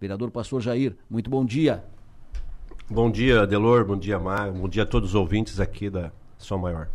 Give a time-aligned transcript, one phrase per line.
[0.00, 1.84] Vereador Pastor Jair, muito bom dia.
[2.88, 6.56] Bom dia, Adelor, bom dia, Mar, bom dia a todos os ouvintes aqui da Som
[6.56, 6.88] Maior.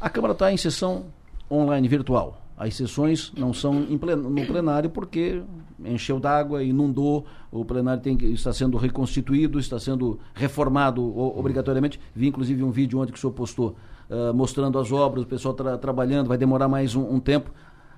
[0.00, 1.06] A Câmara está em sessão
[1.50, 2.40] online virtual.
[2.56, 5.42] As sessões não são no plenário porque
[5.84, 11.02] encheu d'água, inundou, o plenário tem, está sendo reconstituído, está sendo reformado
[11.36, 11.98] obrigatoriamente.
[12.14, 13.74] Vi inclusive um vídeo ontem que o senhor postou
[14.08, 17.50] uh, mostrando as obras, o pessoal tra trabalhando, vai demorar mais um, um tempo.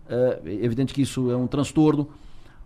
[0.09, 2.09] É evidente que isso é um transtorno,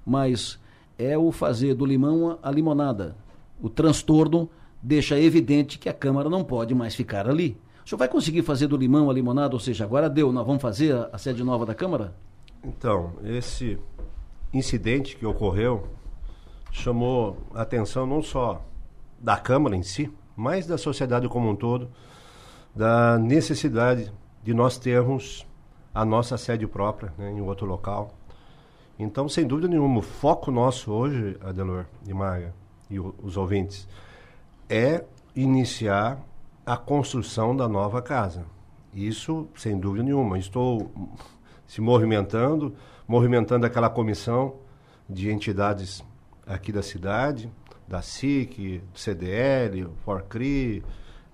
[0.06, 0.60] mas
[0.98, 3.16] é o fazer do limão a limonada.
[3.60, 4.48] O transtorno
[4.82, 7.56] deixa evidente que a Câmara não pode mais ficar ali.
[7.84, 10.60] O senhor vai conseguir fazer do limão a limonada, ou seja, agora deu, nós vamos
[10.60, 12.14] fazer a, sede nova da Câmara?
[12.64, 13.78] Então, esse
[14.52, 15.86] incidente que ocorreu
[16.72, 18.64] chamou a atenção não só
[19.20, 21.88] da Câmara em si, mas da sociedade como um todo,
[22.74, 25.46] da necessidade de nós termos
[25.94, 28.15] a nossa sede própria né, em outro local.
[28.98, 32.54] Então, sem dúvida nenhuma, o foco nosso hoje, Adelor e Maga
[32.88, 33.86] e o, os ouvintes,
[34.68, 36.18] é iniciar
[36.64, 38.44] a construção da nova casa.
[38.92, 40.38] Isso, sem dúvida nenhuma.
[40.38, 40.90] Estou
[41.66, 42.74] se movimentando,
[43.06, 44.56] movimentando aquela comissão
[45.08, 46.02] de entidades
[46.46, 47.50] aqui da cidade,
[47.86, 50.82] da SIC, CDL, FORCRI,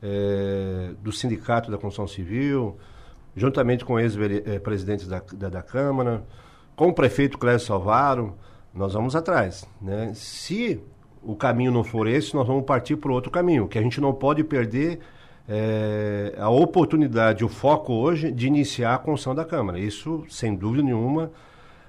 [0.03, 2.77] é, do Sindicato da Construção Civil,
[3.37, 6.25] juntamente com ex-presidentes da, da, da, Câmara,
[6.77, 8.35] com o prefeito Clésio Salvaro,
[8.75, 9.67] nós vamos atrás.
[9.81, 10.13] Né?
[10.15, 10.81] Se
[11.23, 14.13] o caminho não for esse, nós vamos partir para outro caminho, que a gente não
[14.13, 15.01] pode perder
[15.49, 19.79] é, a oportunidade, o foco hoje de iniciar a construção da Câmara.
[19.79, 21.31] Isso, sem dúvida nenhuma,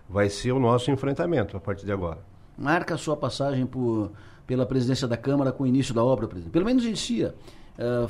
[0.10, 2.20] vai ser o nosso enfrentamento a partir de agora.
[2.58, 4.12] Marca a sua passagem por,
[4.46, 6.52] pela presidência da Câmara com o início da obra, presidente.
[6.52, 7.34] Pelo menos inicia.
[7.78, 8.10] Uh,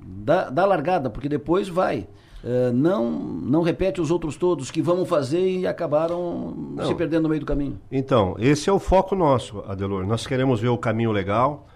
[0.00, 2.06] dá, dá largada, porque depois vai.
[2.42, 6.86] Uh, não, não repete os outros todos que vamos fazer e acabaram não.
[6.86, 7.80] se perdendo no meio do caminho.
[7.90, 10.06] Então, esse é o foco nosso, Adelor.
[10.06, 11.66] Nós queremos ver o caminho legal,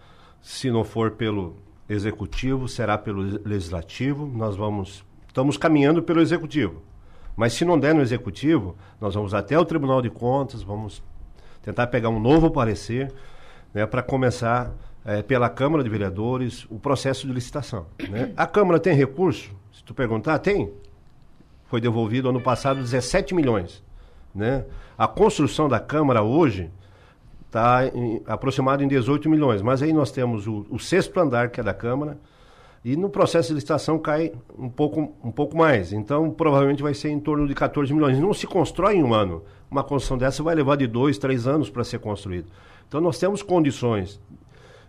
[0.40, 1.56] se não for pelo
[1.88, 4.26] executivo, será pelo legislativo.
[4.26, 6.82] Nós vamos estamos caminhando pelo executivo.
[7.34, 11.02] Mas se não der no executivo, nós vamos até o Tribunal de Contas, vamos
[11.62, 13.12] tentar pegar um novo parecer,
[13.72, 14.72] né, para começar
[15.04, 17.86] é, pela Câmara de Vereadores o processo de licitação.
[18.08, 18.32] Né?
[18.36, 19.50] A Câmara tem recurso?
[19.72, 20.72] Se tu perguntar, tem.
[21.64, 23.82] Foi devolvido ano passado 17 milhões.
[24.34, 24.64] Né?
[24.96, 26.70] A construção da Câmara hoje
[27.46, 27.80] está
[28.26, 29.62] aproximado em 18 milhões.
[29.62, 32.18] Mas aí nós temos o, o, sexto andar, que é da Câmara,
[32.84, 35.92] e no processo de licitação cai um pouco, um pouco mais.
[35.92, 38.18] Então, provavelmente vai ser em torno de 14 milhões.
[38.18, 39.42] Não se constrói em um ano.
[39.70, 42.48] Uma construção dessa vai levar de dois, três anos para ser construída.
[42.88, 44.20] Então, nós temos condições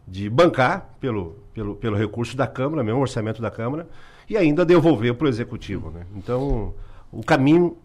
[0.08, 3.88] de bancar pelo, pelo, pelo recurso da Câmara, mesmo orçamento da Câmara,
[4.30, 5.90] e ainda devolver para o Executivo.
[5.92, 6.06] Né?
[6.16, 6.74] Então,
[7.12, 7.78] o caminho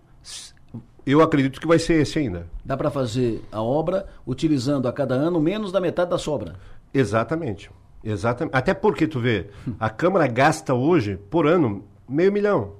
[1.07, 2.47] eu acredito que vai ser esse ainda.
[2.63, 6.57] Dá para fazer a obra utilizando a cada ano menos da metade da sobra.
[6.93, 7.71] Exatamente.
[8.05, 8.55] Exatamente.
[8.55, 9.47] Até porque, tu vê,
[9.81, 12.75] a Câmara gasta hoje, por ano, meio milhão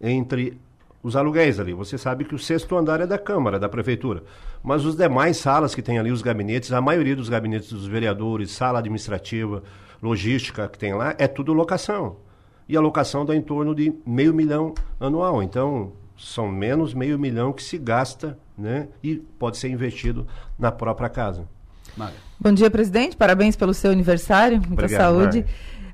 [0.00, 0.56] entre
[1.02, 1.74] os aluguéis ali.
[1.74, 4.22] Você sabe que o sexto andar é da Câmara, da Prefeitura.
[4.62, 8.52] Mas os demais salas que tem ali, os gabinetes, a maioria dos gabinetes dos vereadores,
[8.52, 9.64] sala administrativa,
[10.00, 12.16] logística que tem lá, é tudo locação.
[12.68, 15.42] E a locação dá em torno de meio milhão anual.
[15.42, 20.26] Então, são menos meio milhão que se gasta né, e pode ser investido
[20.58, 21.46] na própria casa.
[21.96, 22.14] Maga.
[22.40, 23.16] Bom dia, presidente.
[23.16, 24.58] Parabéns pelo seu aniversário.
[24.58, 25.44] Muita Obrigado, saúde.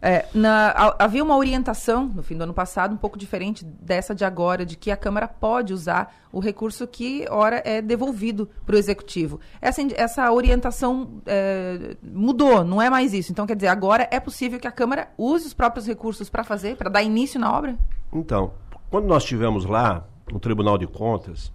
[0.02, 4.24] É, na, havia uma orientação no fim do ano passado, um pouco diferente dessa de
[4.24, 8.78] agora, de que a Câmara pode usar o recurso que, ora, é devolvido para o
[8.78, 9.40] Executivo.
[9.60, 13.30] Essa, essa orientação é, mudou, não é mais isso.
[13.30, 16.76] Então, quer dizer, agora é possível que a Câmara use os próprios recursos para fazer,
[16.76, 17.76] para dar início na obra?
[18.12, 18.52] Então,
[18.90, 21.52] quando nós estivemos lá no Tribunal de Contas,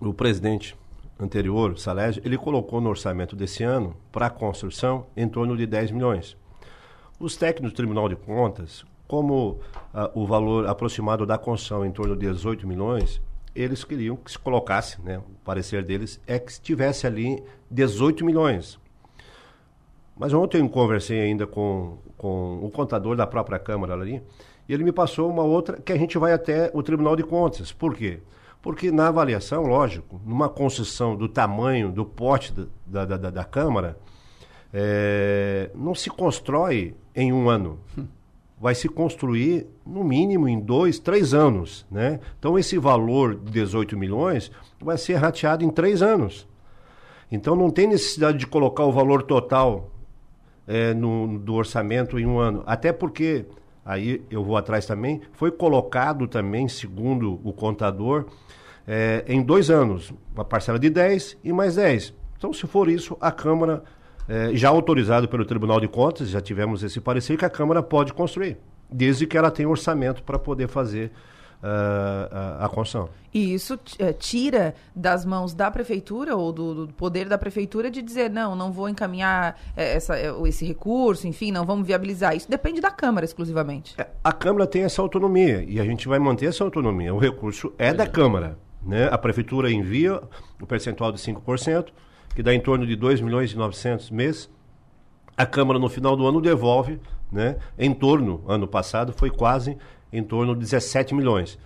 [0.00, 0.76] o presidente
[1.18, 5.90] anterior, Salésio, ele colocou no orçamento desse ano, para a construção, em torno de 10
[5.90, 6.36] milhões.
[7.20, 9.58] Os técnicos do Tribunal de Contas, como
[9.92, 13.20] ah, o valor aproximado da construção em torno de 18 milhões,
[13.56, 18.78] eles queriam que se colocasse, né, o parecer deles é que estivesse ali 18 milhões.
[20.16, 24.22] Mas ontem eu conversei ainda com, com o contador da própria Câmara ali,
[24.68, 27.72] e ele me passou uma outra que a gente vai até o Tribunal de Contas.
[27.72, 28.20] Por quê?
[28.60, 32.52] Porque na avaliação, lógico, numa construção do tamanho, do porte
[32.86, 33.96] da, da, da, da Câmara,
[34.72, 37.78] é, não se constrói em um ano.
[38.60, 41.86] Vai se construir, no mínimo, em dois, três anos.
[41.90, 42.20] Né?
[42.38, 46.46] Então, esse valor de 18 milhões vai ser rateado em três anos.
[47.32, 49.90] Então, não tem necessidade de colocar o valor total
[50.66, 52.62] é, no, do orçamento em um ano.
[52.66, 53.46] Até porque
[53.82, 58.26] aí eu vou atrás também, foi colocado também, segundo o contador,
[58.86, 62.12] é, em dois anos, uma parcela de 10 e mais 10.
[62.36, 63.82] Então, se for isso, a Câmara,
[64.28, 68.12] eh, já autorizado pelo Tribunal de Contas, já tivemos esse parecer, que a Câmara pode
[68.12, 68.58] construir,
[68.90, 71.10] desde que ela tenha orçamento para poder fazer
[71.62, 73.08] uh, a, a construção.
[73.32, 78.00] E isso é, tira das mãos da prefeitura ou do, do, poder da prefeitura de
[78.02, 82.34] dizer não, não vou encaminhar é, essa, é, esse recurso, enfim, não vamos viabilizar.
[82.34, 83.94] Isso depende da Câmara exclusivamente.
[83.98, 87.14] É, a Câmara tem essa autonomia e a gente vai manter essa autonomia.
[87.14, 88.58] O recurso é da Câmara.
[88.82, 89.08] Né?
[89.10, 90.20] A prefeitura envia
[90.60, 91.88] o percentual de 5%,
[92.38, 94.48] que dá em torno de 2 milhões e 900 mês.
[95.36, 97.00] A Câmara, no final do ano, devolve,
[97.32, 97.56] né?
[97.76, 99.76] em torno, ano passado, foi quase
[100.12, 101.58] em torno de 17 milhões.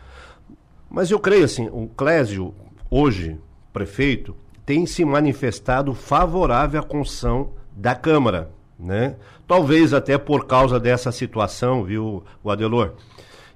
[0.89, 2.55] Mas eu creio assim, o Clésio,
[2.91, 3.39] hoje,
[3.71, 4.35] prefeito,
[4.65, 9.17] tem se manifestado favorável à construção da Câmara, né?
[9.47, 12.95] Talvez até por causa dessa situação, viu, o Adelor?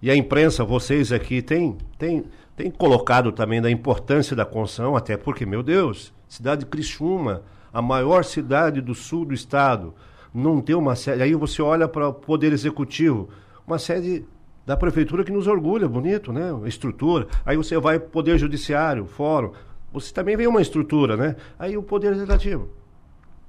[0.02, 2.24] E a imprensa, vocês aqui, tem, tem,
[2.54, 7.42] tem colocado também da importância da construção, até porque, meu Deus, cidade de Criciúma,
[7.72, 9.94] a maior cidade do sul do estado,
[10.32, 11.22] não tem uma sede.
[11.22, 13.28] Aí você olha para o Poder Executivo,
[13.66, 14.24] uma sede
[14.64, 16.50] da prefeitura que nos orgulha, bonito, né?
[16.64, 17.28] Estrutura.
[17.44, 19.52] Aí você vai poder judiciário, fórum,
[19.92, 21.36] você também vê uma estrutura, né?
[21.58, 22.68] Aí o poder legislativo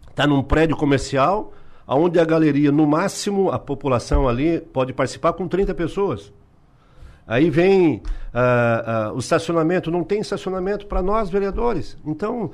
[0.09, 1.53] está num prédio comercial,
[1.85, 6.33] aonde a galeria, no máximo, a população ali pode participar com 30 pessoas.
[7.27, 11.97] Aí vem uh, uh, o estacionamento, não tem estacionamento para nós, vereadores.
[12.05, 12.51] Então,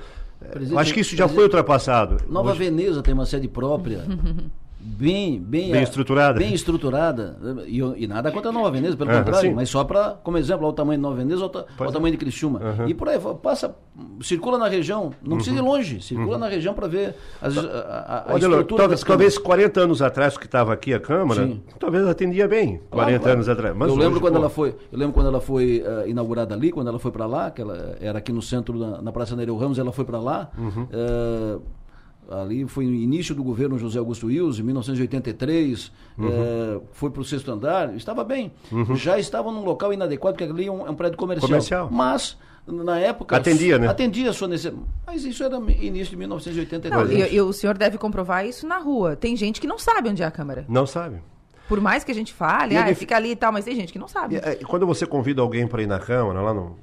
[0.75, 2.17] acho que isso já foi ultrapassado.
[2.27, 2.59] Nova Hoje...
[2.59, 4.03] Veneza tem uma sede própria.
[4.83, 9.55] bem bem, bem estruturada bem estruturada e, e nada contra a Nova Veneza pelo contrário
[9.55, 12.87] mas só para como exemplo o tamanho de Nova Veneza o tamanho de Criciúma uhum.
[12.87, 13.73] e por aí passa
[14.21, 15.67] circula na região não precisa ir uhum.
[15.67, 16.39] longe circula uhum.
[16.39, 20.45] na região para ver as, a, a, a estrutura talvez, talvez 40 anos atrás que
[20.45, 21.61] estava aqui a câmara Sim.
[21.79, 24.39] talvez atendia bem 40 claro, anos atrás mas eu lembro quando pô...
[24.39, 27.51] ela foi eu lembro quando ela foi uh, inaugurada ali quando ela foi para lá
[27.51, 30.49] que ela era aqui no centro na, na Praça Nereu Ramos ela foi para lá
[30.57, 30.83] uhum.
[30.83, 31.61] uh,
[32.29, 36.27] ali foi no início do governo José Augusto Wilson, em 1983, uhum.
[36.27, 38.51] é, foi para o sexto andar, estava bem.
[38.71, 38.95] Uhum.
[38.95, 41.47] Já estava num local inadequado, porque ali é um, é um prédio comercial.
[41.47, 41.89] comercial.
[41.91, 42.37] Mas,
[42.67, 43.37] na época...
[43.37, 43.87] Atendia, né?
[43.87, 44.83] Atendia a sua necessidade.
[45.05, 46.91] Mas isso era início de 1983.
[46.91, 49.15] Não, e, e o senhor deve comprovar isso na rua.
[49.15, 50.65] Tem gente que não sabe onde é a Câmara.
[50.67, 51.21] Não sabe.
[51.67, 53.99] Por mais que a gente fale, ah, fica ali e tal, mas tem gente que
[53.99, 54.35] não sabe.
[54.35, 56.77] E, é, e quando você convida alguém para ir na Câmara, lá no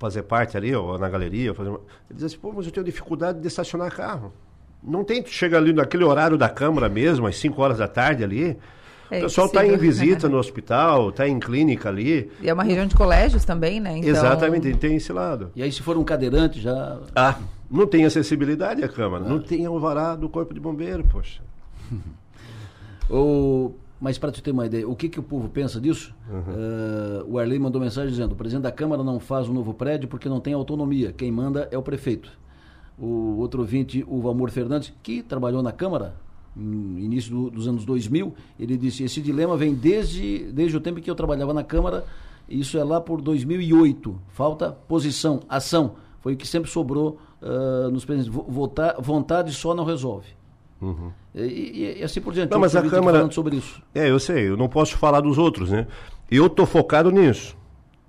[0.00, 1.78] fazer parte ali, ou na galeria, fazer uma...
[2.08, 4.32] ele diz assim, pô, mas eu tenho dificuldade de estacionar carro.
[4.82, 8.24] Não tem, tu chega ali naquele horário da Câmara mesmo, às 5 horas da tarde
[8.24, 8.56] ali.
[9.10, 12.30] É o pessoal está em visita no hospital, está em clínica ali.
[12.40, 13.98] E é uma região de colégios também, né?
[13.98, 14.10] Então...
[14.10, 15.50] Exatamente, tem esse lado.
[15.54, 16.98] E aí se for um cadeirante já...
[17.14, 17.36] Ah,
[17.70, 19.28] não tem acessibilidade a Câmara, ah.
[19.28, 21.42] não tem alvará do Corpo de Bombeiro, poxa.
[23.10, 23.72] o...
[24.00, 26.14] Mas para te ter uma ideia, o que, que o povo pensa disso?
[26.26, 26.38] Uhum.
[26.38, 30.08] Uh, o Arley mandou mensagem dizendo: o presidente da Câmara não faz um novo prédio
[30.08, 31.12] porque não tem autonomia.
[31.12, 32.30] Quem manda é o prefeito
[33.00, 36.14] o outro ouvinte, o Valmor Fernandes, que trabalhou na Câmara
[36.54, 40.98] no início do, dos anos 2000, ele disse: esse dilema vem desde, desde o tempo
[40.98, 42.04] em que eu trabalhava na Câmara,
[42.48, 44.20] isso é lá por 2008.
[44.28, 45.92] Falta posição, ação.
[46.20, 48.42] Foi o que sempre sobrou uh, nos presidentes.
[48.48, 50.28] Votar, vontade só não resolve.
[50.80, 51.10] Uhum.
[51.34, 52.50] E, e, e, assim por diante.
[52.50, 53.18] Não, mas a Câmara.
[53.18, 53.82] Falando sobre isso.
[53.94, 55.86] É, eu sei, eu não posso falar dos outros, né?
[56.30, 57.56] Eu estou focado nisso.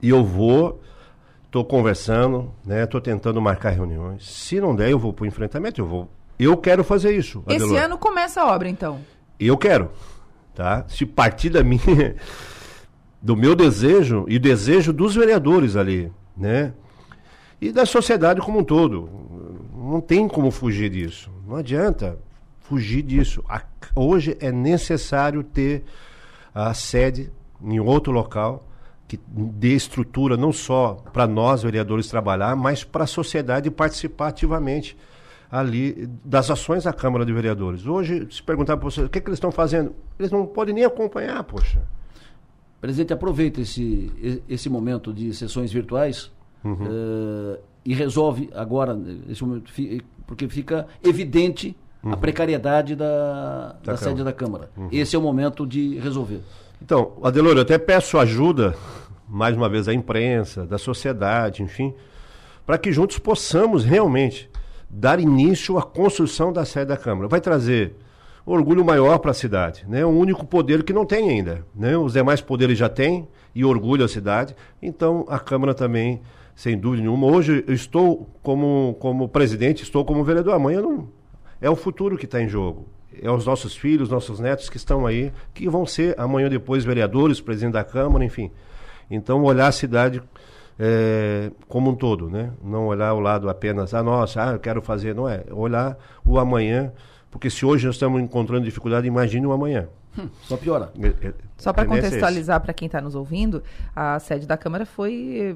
[0.01, 0.81] E eu vou
[1.51, 2.85] Estou conversando, né?
[2.85, 4.25] Estou tentando marcar reuniões.
[4.25, 5.81] Se não der, eu vou para o enfrentamento.
[5.81, 6.09] Eu vou.
[6.39, 7.43] Eu quero fazer isso.
[7.45, 7.83] Esse Adelor.
[7.83, 9.01] ano começa a obra, então.
[9.37, 9.91] Eu quero,
[10.55, 10.85] tá?
[10.87, 12.15] Se partir da minha,
[13.21, 16.71] do meu desejo e desejo dos vereadores ali, né?
[17.59, 19.09] E da sociedade como um todo.
[19.75, 21.29] Não tem como fugir disso.
[21.45, 22.17] Não adianta
[22.61, 23.43] fugir disso.
[23.93, 25.83] Hoje é necessário ter
[26.55, 27.29] a sede
[27.61, 28.70] em outro local
[29.11, 34.95] que dê estrutura não só para nós, vereadores, trabalhar, mas para a sociedade participar ativamente
[35.51, 37.85] ali das ações da Câmara de Vereadores.
[37.85, 40.85] Hoje, se perguntar para vocês o que, que eles estão fazendo, eles não podem nem
[40.85, 41.81] acompanhar, poxa.
[42.79, 46.31] Presidente, aproveita esse, esse momento de sessões virtuais
[46.63, 46.75] uhum.
[46.75, 49.73] uh, e resolve agora, esse momento,
[50.25, 52.13] porque fica evidente uhum.
[52.13, 54.71] a precariedade da, da, da sede da Câmara.
[54.77, 54.87] Uhum.
[54.89, 56.39] Esse é o momento de resolver.
[56.81, 58.75] Então, Adelor, eu até peço ajuda,
[59.31, 61.93] mais uma vez, da imprensa, da sociedade, enfim,
[62.65, 64.49] para que juntos possamos realmente
[64.89, 67.29] dar início à construção da sede da Câmara.
[67.29, 67.95] Vai trazer
[68.45, 70.05] orgulho maior para a cidade, né?
[70.05, 71.97] O único poder que não tem ainda, né?
[71.97, 74.53] Os demais poderes já têm e orgulho a cidade.
[74.81, 76.21] Então, a Câmara também,
[76.53, 77.27] sem dúvida nenhuma.
[77.27, 80.53] Hoje eu estou como, como presidente, estou como vereador.
[80.53, 81.07] Amanhã não...
[81.61, 82.85] é o futuro que está em jogo
[83.21, 87.41] é os nossos filhos, nossos netos que estão aí, que vão ser amanhã depois vereadores,
[87.41, 88.51] presidente da Câmara, enfim.
[89.11, 90.21] Então, olhar a cidade
[90.79, 92.51] é, como um todo, né?
[92.63, 95.43] Não olhar o lado apenas, ah, nossa, ah, eu quero fazer, não é.
[95.51, 96.91] Olhar o amanhã,
[97.29, 99.87] porque se hoje nós estamos encontrando dificuldade, imagine o amanhã.
[100.17, 100.91] Hum, só piora.
[100.99, 103.61] É, é, só para contextualizar para quem está nos ouvindo,
[103.95, 105.53] a sede da Câmara foi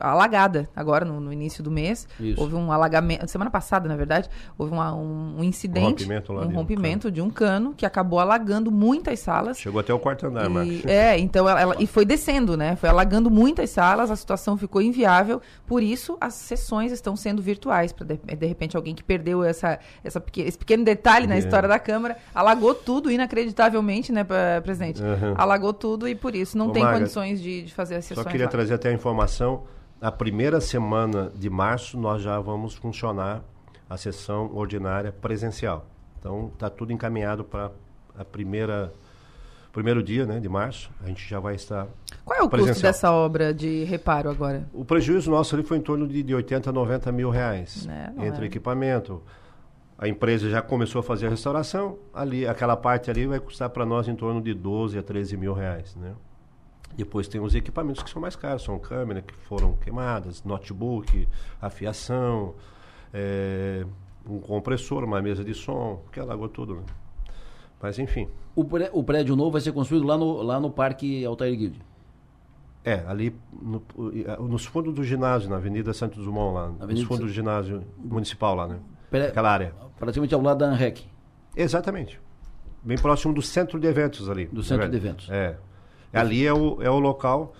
[0.00, 2.08] alagada agora no, no início do mês.
[2.18, 2.40] Isso.
[2.40, 6.52] Houve um alagamento, semana passada, na verdade, houve uma, um, um, incidente, um rompimento, um
[6.52, 9.56] rompimento de um cano que acabou alagando muitas salas.
[9.56, 12.74] Chegou até o quarto andar, e, É, então ela, ela, e foi descendo, né?
[12.74, 15.40] Foi alagando muitas salas, a situação ficou inviável.
[15.68, 19.78] Por isso, as sessões estão sendo virtuais para de, de, repente alguém que perdeu essa,
[20.02, 21.38] essa esse pequeno detalhe na é.
[21.38, 24.26] história da Câmara alagou tudo inacreditavelmente, né,
[24.60, 25.00] presidente?
[25.00, 28.04] Uhum alagou tudo e por isso não Ô, tem Marga, condições de, de, fazer as
[28.04, 28.24] sessões.
[28.24, 28.50] Só queria lá.
[28.50, 29.64] trazer até a informação.
[30.00, 33.42] Na primeira semana de março, nós já vamos funcionar
[33.88, 35.86] a sessão ordinária presencial.
[36.18, 37.70] Então, está tudo encaminhado para
[38.18, 38.92] a primeira
[39.74, 41.88] primeiro dia né, de março, a gente já vai estar.
[42.24, 42.74] Qual é o presencial.
[42.74, 44.64] custo dessa obra de reparo agora?
[44.72, 47.86] O prejuízo nosso ali foi em torno de, de 80 a 90 mil reais.
[47.88, 48.46] É, entre é.
[48.46, 49.20] equipamento,
[49.96, 53.86] a empresa já começou a fazer a restauração, ali, aquela parte ali vai custar para
[53.86, 56.14] nós em torno de 12 a 13 mil reais, né?
[56.96, 61.28] Depois tem os equipamentos que são mais caros, são câmeras que foram queimadas, notebook,
[61.60, 62.54] afiação,
[63.12, 63.84] é,
[64.28, 66.82] um compressor, uma mesa de som, que alagou tudo, né?
[67.80, 68.28] Mas enfim.
[68.54, 71.80] O, pré, o, prédio novo vai ser construído lá no, lá no Parque Altair Guild?
[72.84, 73.82] É, ali no,
[74.40, 76.66] nos fundos do ginásio, na Avenida Santos Dumont, lá.
[76.66, 78.78] Avenida nos fundos do ginásio municipal lá, né?
[79.28, 79.74] Aquela área.
[79.98, 81.04] Praticamente ao lado da ANREC.
[81.56, 82.20] Exatamente.
[82.82, 84.46] Bem próximo do centro de eventos ali.
[84.46, 85.30] Do centro de eventos.
[85.30, 85.56] É.
[86.12, 87.54] Ali é o, é o local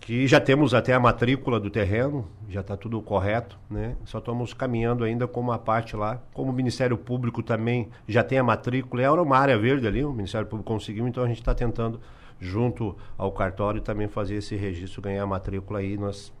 [0.00, 3.96] que já temos até a matrícula do terreno, já está tudo correto, né?
[4.04, 6.20] Só estamos caminhando ainda com uma parte lá.
[6.32, 10.12] Como o Ministério Público também já tem a matrícula, é uma área verde ali, o
[10.12, 12.00] Ministério Público conseguiu, então a gente está tentando,
[12.40, 15.96] junto ao cartório, também fazer esse registro, ganhar a matrícula aí.
[15.96, 16.32] Nós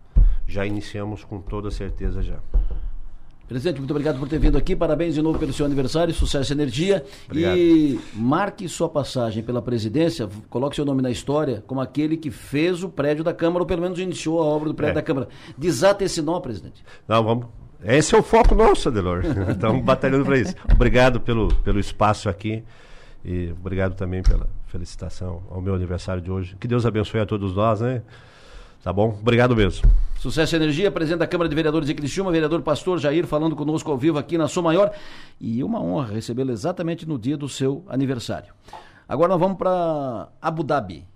[0.46, 2.38] já iniciamos com toda certeza já.
[3.50, 4.76] Presidente, muito obrigado por ter vindo aqui.
[4.76, 7.04] Parabéns de novo pelo seu aniversário, sucesso e energia.
[7.26, 7.58] Obrigado.
[7.58, 12.84] E marque sua passagem pela presidência, coloque seu nome na história como aquele que fez
[12.84, 14.94] o prédio da Câmara, ou pelo menos iniciou a obra do prédio é.
[14.94, 15.28] da Câmara.
[15.58, 16.84] Desata esse nó, presidente.
[17.08, 17.46] Não, vamos.
[17.82, 19.24] Esse é o foco nosso, Adelor.
[19.50, 20.54] Estamos batalhando para isso.
[20.72, 22.62] Obrigado pelo, pelo espaço aqui.
[23.24, 26.54] E obrigado também pela felicitação ao meu aniversário de hoje.
[26.60, 28.02] Que Deus abençoe a todos nós, né?
[28.82, 29.10] Tá bom?
[29.20, 29.90] Obrigado mesmo.
[30.18, 33.90] Sucesso e Energia, presidente da Câmara de Vereadores de Criciúma, vereador Pastor Jair, falando conosco
[33.90, 34.90] ao vivo aqui na Sou Maior.
[35.40, 38.54] E uma honra recebê-lo exatamente no dia do seu aniversário.
[39.06, 41.06] Agora nós vamos para Abu Dhabi,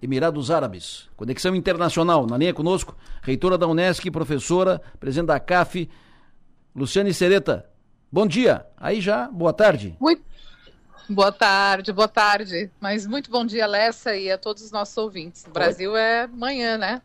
[0.00, 1.08] Emirados Árabes.
[1.16, 2.26] Conexão Internacional.
[2.26, 5.88] Na linha conosco, reitora da Unesc, professora, presidente da CAF,
[6.74, 7.66] Luciane Sereta.
[8.10, 8.66] Bom dia.
[8.76, 9.96] Aí já, boa tarde.
[10.00, 10.22] Muito
[11.08, 12.70] Boa tarde, boa tarde.
[12.80, 15.44] Mas muito bom dia, Lessa, e a todos os nossos ouvintes.
[15.44, 17.02] O Brasil é manhã, né?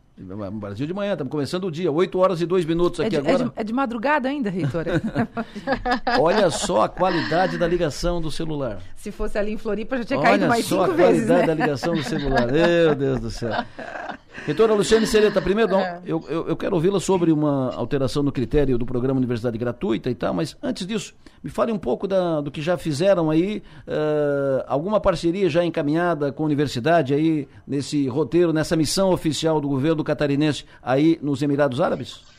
[0.52, 3.28] Brasil de manhã, estamos começando o dia, 8 horas e 2 minutos aqui é de,
[3.28, 3.44] agora.
[3.44, 5.00] É de, é de, madrugada ainda, reitora.
[6.18, 8.80] Olha só a qualidade da ligação do celular.
[8.96, 10.98] Se fosse ali em Floripa, já tinha Olha caído mais cinco vezes.
[10.98, 11.46] Olha só a qualidade né?
[11.46, 12.50] da ligação do celular.
[12.50, 13.52] Meu Deus do céu.
[14.46, 16.00] Reitora Luciane Sereta, primeiro, é.
[16.04, 20.14] eu, eu, eu, quero ouvi-la sobre uma alteração no critério do programa Universidade Gratuita e
[20.14, 24.64] tal, mas antes disso, me fale um pouco da, do que já fizeram aí, uh,
[24.66, 30.02] alguma parceria já encaminhada com a universidade aí, nesse roteiro, nessa missão oficial do governo
[30.02, 32.37] catarinense aí nos Emirados Árabes?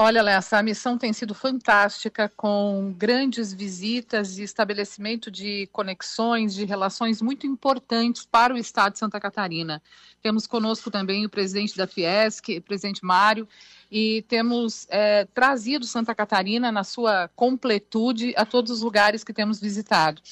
[0.00, 6.64] Olha, Lessa, a missão tem sido fantástica, com grandes visitas e estabelecimento de conexões, de
[6.64, 9.82] relações muito importantes para o Estado de Santa Catarina.
[10.22, 13.48] Temos conosco também o presidente da Fiesc, o presidente Mário,
[13.90, 19.60] e temos é, trazido Santa Catarina na sua completude a todos os lugares que temos
[19.60, 20.22] visitado.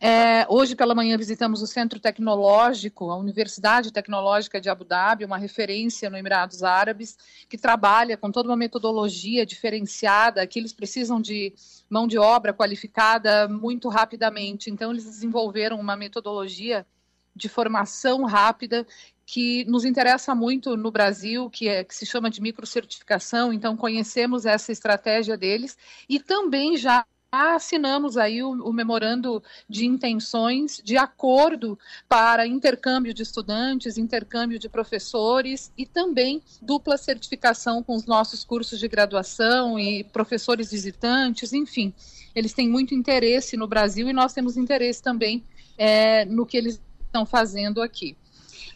[0.00, 5.36] É, hoje pela manhã visitamos o Centro Tecnológico, a Universidade Tecnológica de Abu Dhabi, uma
[5.36, 11.52] referência no Emirados Árabes, que trabalha com toda uma metodologia diferenciada, que eles precisam de
[11.90, 14.70] mão de obra qualificada muito rapidamente.
[14.70, 16.86] Então, eles desenvolveram uma metodologia
[17.34, 18.86] de formação rápida
[19.26, 24.46] que nos interessa muito no Brasil, que, é, que se chama de microcertificação, então conhecemos
[24.46, 25.76] essa estratégia deles
[26.08, 33.22] e também já assinamos aí o, o, memorando de intenções de acordo para intercâmbio de
[33.22, 40.04] estudantes, intercâmbio de professores e também dupla certificação com os nossos cursos de graduação e
[40.04, 41.92] professores visitantes, enfim.
[42.34, 45.44] Eles têm muito interesse no Brasil e nós temos interesse também
[45.76, 48.16] é, no que eles estão fazendo aqui.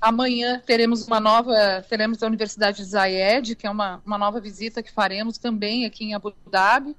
[0.00, 1.54] Amanhã teremos uma nova,
[1.88, 6.04] teremos a Universidade de Zayed, que é uma, uma nova visita que faremos também aqui
[6.04, 6.97] em Abu Dhabi.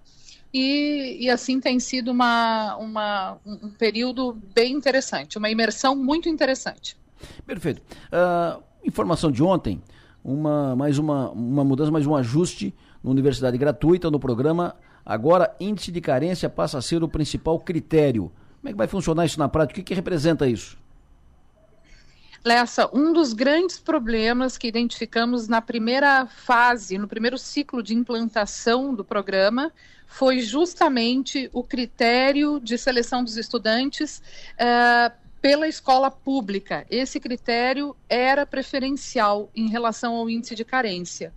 [0.54, 6.96] E, e, assim tem sido uma, uma, um período bem interessante, uma imersão muito interessante.
[7.46, 7.82] Perfeito.
[8.12, 9.82] Uh, informação de ontem,
[10.24, 14.76] uma, mais uma, uma mudança, mais um ajuste na universidade gratuita no programa.
[15.04, 18.32] Agora, índice de carência passa a ser o principal critério.
[18.62, 19.80] Como é que vai funcionar isso na prática?
[19.80, 20.78] O que, que representa isso?
[22.46, 28.94] Lessa, um dos grandes problemas que identificamos na primeira fase, no primeiro ciclo de implantação
[28.94, 29.72] do programa,
[30.14, 34.22] foi justamente o critério de seleção dos estudantes
[34.60, 36.86] uh, pela escola pública.
[36.88, 41.34] Esse critério era preferencial em relação ao índice de carência.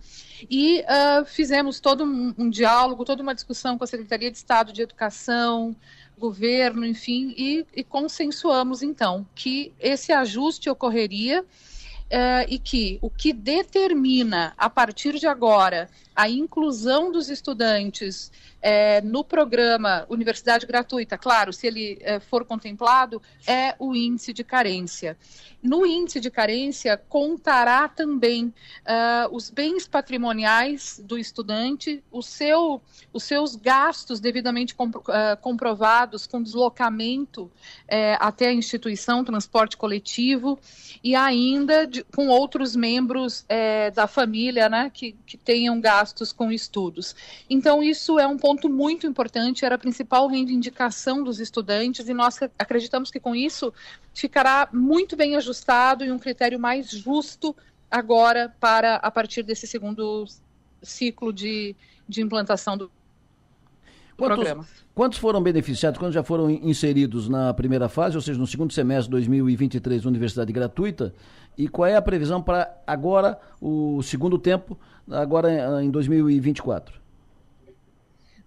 [0.47, 4.71] E uh, fizemos todo um, um, diálogo, toda uma discussão com a Secretaria de Estado
[4.71, 5.75] de Educação,
[6.15, 13.33] governo, enfim, e, e consensuamos então que esse ajuste ocorreria uh, e que o que
[13.33, 21.53] determina a partir de agora a inclusão dos estudantes é, no programa Universidade Gratuita, claro,
[21.53, 25.15] se ele é, for contemplado, é o índice de carência.
[25.61, 32.81] No índice de carência, contará também uh, os bens patrimoniais do estudante, o seu,
[33.11, 37.51] os seus gastos devidamente compro, uh, comprovados com deslocamento uh,
[38.19, 40.59] até a instituição, transporte coletivo,
[41.03, 43.45] e ainda de, com outros membros
[43.93, 47.15] da família né, que, que tenham gastos com estudos.
[47.49, 52.39] Então, isso é um ponto muito importante, era a principal reivindicação dos estudantes, e nós
[52.57, 53.73] acreditamos que com isso
[54.13, 57.55] ficará muito bem ajustado e um critério mais justo
[57.91, 60.25] agora para a partir desse segundo
[60.81, 61.75] ciclo de,
[62.07, 62.91] de implantação do
[64.15, 64.67] quantos, programa.
[64.95, 69.05] Quantos foram beneficiados, quantos já foram inseridos na primeira fase, ou seja, no segundo semestre
[69.05, 71.13] de 2023, Universidade Gratuita?
[71.57, 74.77] E qual é a previsão para agora, o segundo tempo,
[75.09, 77.01] agora em 2024?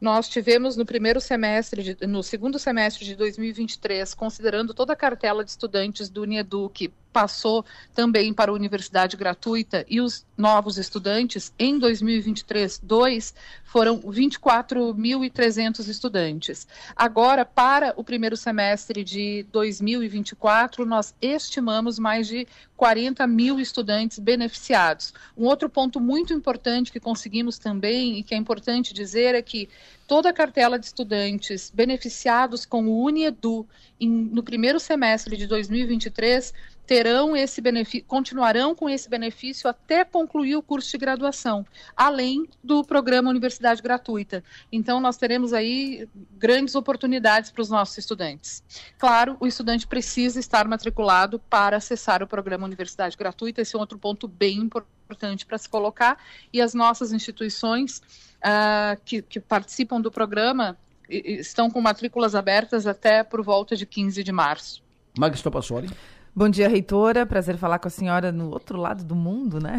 [0.00, 5.44] Nós tivemos no primeiro semestre, de, no segundo semestre de 2023, considerando toda a cartela
[5.44, 7.64] de estudantes do Unieduc passou
[7.94, 16.66] também para a universidade gratuita e os novos estudantes, em 2023, dois foram 24.300 estudantes.
[16.96, 25.12] Agora, para o primeiro semestre de 2024, nós estimamos mais de 40 mil estudantes beneficiados.
[25.36, 29.68] Um outro ponto muito importante que conseguimos também e que é importante dizer é que
[30.06, 33.68] toda a cartela de estudantes beneficiados com o Uniedu
[34.00, 36.52] em, no primeiro semestre de 2023
[36.90, 41.64] terão esse benefício, continuarão com esse benefício até concluir o curso de graduação,
[41.96, 44.42] além do programa Universidade Gratuita.
[44.72, 48.64] Então, nós teremos aí grandes oportunidades para os nossos estudantes.
[48.98, 53.96] Claro, o estudante precisa estar matriculado para acessar o programa Universidade Gratuita, esse é outro
[53.96, 56.18] ponto bem importante para se colocar,
[56.52, 60.76] e as nossas instituições uh, que, que participam do programa
[61.08, 64.82] estão com matrículas abertas até por volta de 15 de março.
[65.16, 65.88] Magis Topassoli.
[66.34, 67.26] Bom dia, reitora.
[67.26, 69.78] Prazer falar com a senhora no outro lado do mundo, né?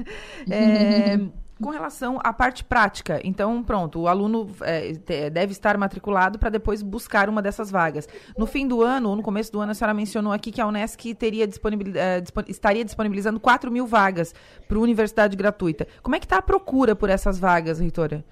[0.50, 1.18] é,
[1.60, 4.92] com relação à parte prática, então, pronto, o aluno é,
[5.30, 8.06] deve estar matriculado para depois buscar uma dessas vagas.
[8.36, 10.66] No fim do ano, ou no começo do ano, a senhora mencionou aqui que a
[10.66, 14.34] Unesc teria disponibil, é, estaria disponibilizando 4 mil vagas
[14.68, 15.86] para a universidade gratuita.
[16.02, 18.22] Como é que está a procura por essas vagas, reitora?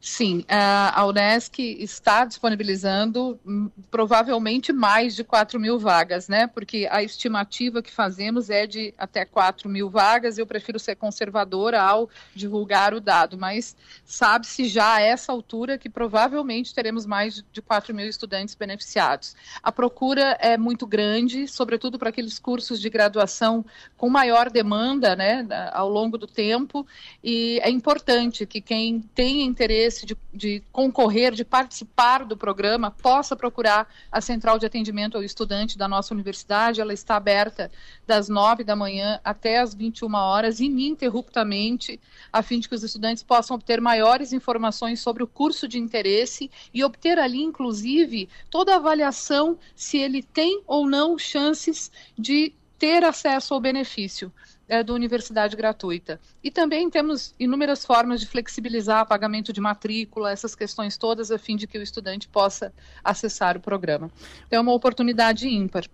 [0.00, 6.46] Sim, a Unesc está disponibilizando hum, provavelmente mais de 4 mil vagas, né?
[6.46, 10.38] Porque a estimativa que fazemos é de até 4 mil vagas.
[10.38, 15.88] Eu prefiro ser conservadora ao divulgar o dado, mas sabe-se já a essa altura que
[15.88, 19.34] provavelmente teremos mais de 4 mil estudantes beneficiados.
[19.60, 23.64] A procura é muito grande, sobretudo para aqueles cursos de graduação
[23.96, 26.86] com maior demanda, né, ao longo do tempo,
[27.22, 32.90] e é importante que quem tem interesse interesse de, de, concorrer, de participar do programa,
[32.90, 36.80] possa procurar a central de atendimento ao estudante da nossa universidade.
[36.80, 37.70] Ela está aberta
[38.06, 41.98] das 9 da manhã até as 21 horas, ininterruptamente,
[42.32, 46.50] a fim de que os estudantes possam obter maiores informações sobre o curso de interesse
[46.72, 53.02] e obter ali, inclusive, toda a avaliação se ele tem ou não chances de ter
[53.02, 54.32] acesso ao benefício
[54.68, 56.20] é, do universidade gratuita.
[56.44, 61.38] E também temos inúmeras formas de flexibilizar o pagamento de matrícula, essas questões todas, a
[61.38, 64.10] fim de que o estudante possa acessar o programa.
[64.46, 65.84] Então, é uma oportunidade ímpar.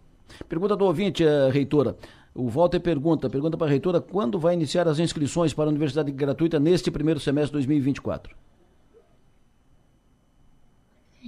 [0.48, 1.96] Pergunta do ouvinte, uh, reitora.
[2.34, 6.10] O Walter pergunta, pergunta para a reitora, quando vai iniciar as inscrições para a universidade
[6.10, 8.34] gratuita neste primeiro semestre de 2024?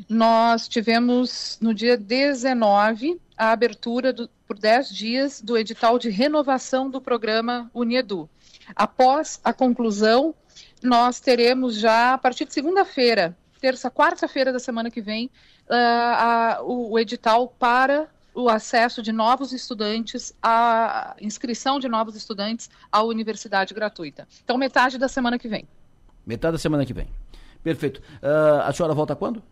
[0.08, 6.90] Nós tivemos no dia 19 a abertura do, por 10 dias do edital de renovação
[6.90, 8.28] do programa Uniedu.
[8.74, 10.34] Após a conclusão,
[10.82, 15.26] nós teremos já, a partir de segunda-feira, terça, quarta-feira da semana que vem,
[15.68, 22.14] uh, a, o, o, edital para o acesso de novos estudantes, a inscrição de novos
[22.16, 24.26] estudantes à universidade gratuita.
[24.44, 25.66] Então, metade da semana que vem.
[26.24, 27.08] Metade da semana que vem.
[27.62, 28.00] Perfeito.
[28.22, 29.42] Uh, a senhora volta quando?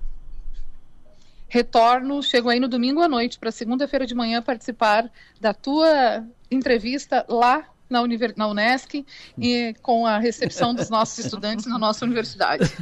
[1.55, 5.09] Retorno, chego aí no domingo à noite para segunda-feira de manhã participar
[5.40, 8.35] da tua entrevista lá na, Univers...
[8.35, 9.07] na Unesc
[9.38, 12.64] e com a recepção dos nossos estudantes na nossa universidade.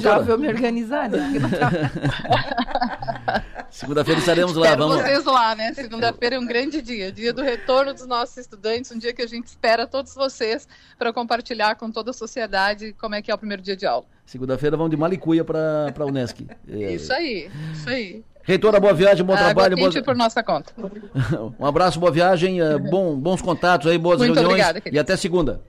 [0.00, 1.28] Já vou me organizar, né?
[3.76, 4.68] Segunda-feira estaremos lá.
[4.68, 5.74] Quero vamos vocês lá, né?
[5.74, 9.26] Segunda-feira é um grande dia, dia do retorno dos nossos estudantes, um dia que a
[9.26, 10.66] gente espera todos vocês
[10.98, 14.06] para compartilhar com toda a sociedade como é que é o primeiro dia de aula.
[14.24, 16.46] Segunda-feira vamos de Malicuia para a Unesc.
[16.66, 18.24] Isso aí, isso aí.
[18.42, 19.76] Reitora, boa viagem, bom trabalho.
[19.76, 20.02] Boa...
[20.02, 20.72] por nossa conta.
[21.60, 24.68] um abraço, boa viagem, eh, bom, bons contatos aí, boas Muito reuniões.
[24.68, 25.60] Obrigada, e até segunda.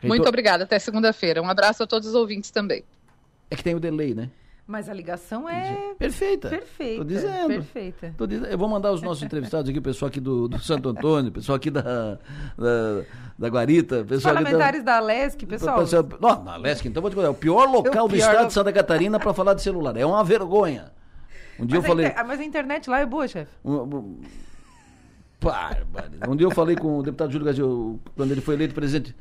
[0.00, 0.08] Reitor...
[0.08, 1.40] Muito obrigada, até segunda-feira.
[1.40, 2.82] Um abraço a todos os ouvintes também.
[3.48, 4.28] É que tem o delay, né?
[4.66, 5.94] Mas a ligação é.
[5.98, 6.48] Perfeita.
[6.48, 6.98] Perfeita.
[6.98, 7.48] Tô dizendo.
[7.48, 8.14] Perfeita.
[8.16, 8.46] Tô dizendo.
[8.46, 11.32] Eu vou mandar os nossos entrevistados aqui, o pessoal aqui do, do Santo Antônio, o
[11.32, 13.02] pessoal aqui da, da,
[13.38, 14.04] da Guarita.
[14.04, 15.80] Pessoal parlamentares da, da Lesc, pessoal.
[15.80, 17.28] pessoal não, na Lesc, então vou te contar.
[17.28, 19.96] É o pior local o do estado de Santa Catarina para falar de celular.
[19.96, 20.92] É uma vergonha.
[21.58, 22.06] Um dia mas eu falei.
[22.06, 22.26] Inter...
[22.26, 23.52] Mas a internet lá é boa, chefe.
[23.64, 24.20] Um, um...
[26.28, 29.12] Um dia eu falei com o deputado Júlio Gazio, quando ele foi eleito presidente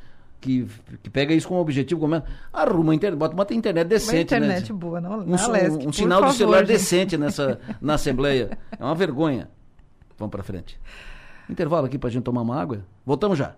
[0.42, 0.68] que,
[1.04, 4.16] que pega isso como objetivo, como é, arruma internet, bota uma internet decente.
[4.16, 4.80] Uma internet né?
[4.80, 6.68] boa, não, um, um, um sinal favor, de celular gente.
[6.68, 8.58] decente nessa, na Assembleia.
[8.78, 9.48] É uma vergonha.
[10.18, 10.80] Vamos para frente.
[11.48, 12.84] Intervalo aqui para a gente tomar uma água.
[13.06, 13.56] Voltamos já.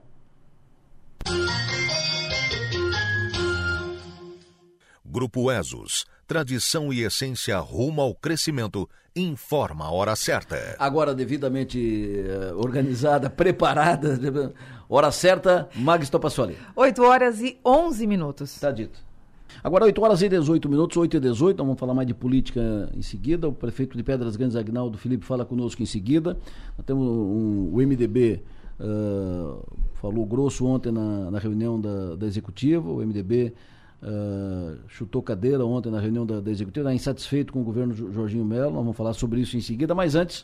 [5.14, 10.76] Grupo ESOS, tradição e essência rumo ao crescimento, informa a hora certa.
[10.80, 14.20] Agora devidamente uh, organizada, preparada,
[14.90, 16.58] hora certa, Mag Topassoli.
[16.76, 18.56] 8 horas e 11 minutos.
[18.56, 19.00] Está dito.
[19.64, 23.04] Agora 8 horas e 18 minutos, 8 e 18, vamos falar mais de política em
[23.04, 23.48] seguida.
[23.48, 26.36] O prefeito de Pedras Grandes, Agnaldo Felipe, fala conosco em seguida.
[26.76, 28.42] Nós temos um, o MDB
[28.80, 33.54] uh, falou grosso ontem na, na reunião da, da executiva, o MDB
[34.06, 38.44] Uh, chutou cadeira ontem na reunião da, da executiva, está insatisfeito com o governo Jorginho
[38.44, 40.42] Melo, nós vamos falar sobre isso em seguida, mas antes,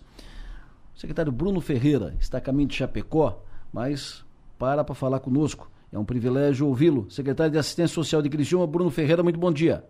[0.95, 3.43] o secretário Bruno Ferreira está a caminho de Chapecó,
[3.73, 4.23] mas
[4.57, 5.69] para para falar conosco.
[5.91, 7.09] É um privilégio ouvi-lo.
[7.09, 9.83] Secretário de Assistência Social de Criciúma, Bruno Ferreira, muito bom dia.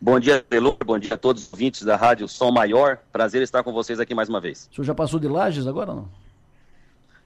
[0.00, 0.76] Bom dia, Delor.
[0.86, 2.98] Bom dia a todos os ouvintes da Rádio Som Maior.
[3.10, 4.68] Prazer estar com vocês aqui mais uma vez.
[4.70, 6.08] O senhor já passou de Lages agora não?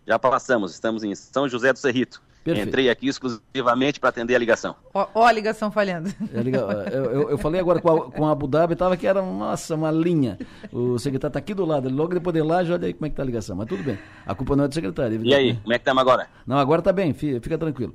[0.06, 0.72] Já passamos.
[0.72, 2.22] Estamos em São José do Cerrito.
[2.44, 2.68] Perfeito.
[2.68, 4.74] Entrei aqui exclusivamente para atender a ligação.
[4.92, 6.10] Ó, ó, a ligação falhando.
[6.32, 9.22] É, eu, eu, eu, falei agora com a, com a Abu Dhabi, estava que era,
[9.22, 10.38] nossa, uma linha.
[10.72, 13.12] O secretário está aqui do lado, logo depois de lá, olha aí como é que
[13.12, 13.54] está a ligação.
[13.54, 15.24] Mas tudo bem, a culpa não é do secretário.
[15.24, 16.26] E aí, como é que estamos agora?
[16.44, 17.94] Não, agora está bem, fica, fica tranquilo.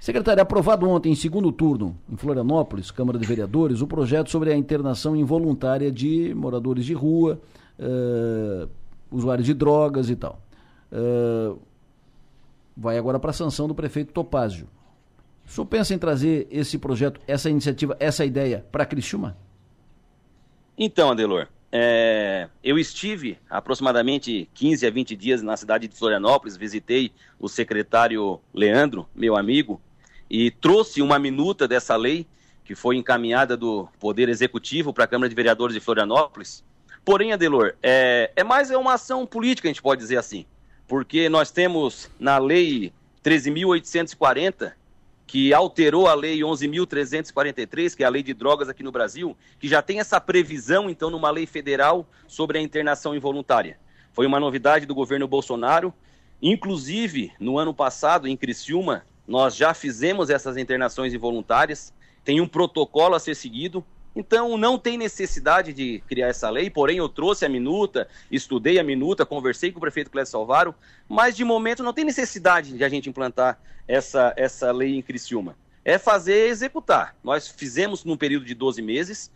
[0.00, 4.56] Secretário, aprovado ontem em segundo turno, em Florianópolis, Câmara de Vereadores, o projeto sobre a
[4.56, 7.40] internação involuntária de moradores de rua,
[7.78, 8.68] uh,
[9.10, 10.40] usuários de drogas e tal.
[10.92, 11.58] Uh,
[12.78, 14.68] vai agora para a sanção do prefeito Topázio.
[15.44, 19.36] O senhor pensa em trazer esse projeto, essa iniciativa, essa ideia para Criciúma?
[20.76, 27.10] Então, Adelor, é, eu estive aproximadamente 15 a 20 dias na cidade de Florianópolis, visitei
[27.40, 29.80] o secretário Leandro, meu amigo,
[30.30, 32.26] e trouxe uma minuta dessa lei
[32.64, 36.62] que foi encaminhada do Poder Executivo para a Câmara de Vereadores de Florianópolis.
[37.04, 40.46] Porém, Adelor, é, é mais uma ação política, a gente pode dizer assim
[40.88, 44.72] porque nós temos na lei 13.840,
[45.26, 49.68] que alterou a lei 11.343, que é a lei de drogas aqui no Brasil, que
[49.68, 53.78] já tem essa previsão, então, numa lei federal sobre a internação involuntária.
[54.14, 55.92] Foi uma novidade do governo Bolsonaro.
[56.40, 61.92] Inclusive, no ano passado, em Criciúma, nós já fizemos essas internações involuntárias.
[62.24, 63.84] Tem um protocolo a ser seguido.
[64.18, 68.82] Então, não tem necessidade de criar essa lei, porém eu trouxe a minuta, estudei a
[68.82, 70.74] minuta, conversei com o prefeito Clécio Salvaro,
[71.08, 75.56] mas de momento não tem necessidade de a gente implantar essa, essa lei em Criciúma.
[75.84, 77.14] É fazer executar.
[77.22, 79.30] Nós fizemos num período de 12 meses,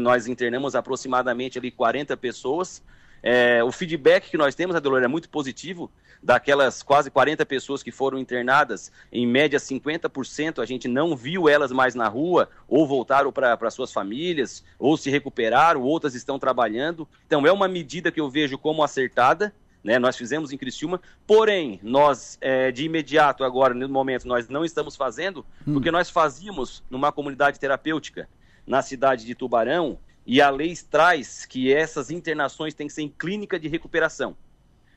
[0.00, 2.82] nós internamos aproximadamente ali 40 pessoas.
[3.26, 5.90] É, o feedback que nós temos, Adelor, é muito positivo
[6.22, 11.72] daquelas quase 40 pessoas que foram internadas, em média 50% a gente não viu elas
[11.72, 17.08] mais na rua, ou voltaram para suas famílias, ou se recuperaram, outras estão trabalhando.
[17.26, 19.54] Então é uma medida que eu vejo como acertada.
[19.82, 24.64] Né, nós fizemos em Criciúma, porém, nós é, de imediato agora, no momento, nós não
[24.64, 25.74] estamos fazendo, hum.
[25.74, 28.26] porque nós fazíamos numa comunidade terapêutica
[28.66, 33.08] na cidade de Tubarão, e a lei traz que essas internações têm que ser em
[33.08, 34.36] clínica de recuperação.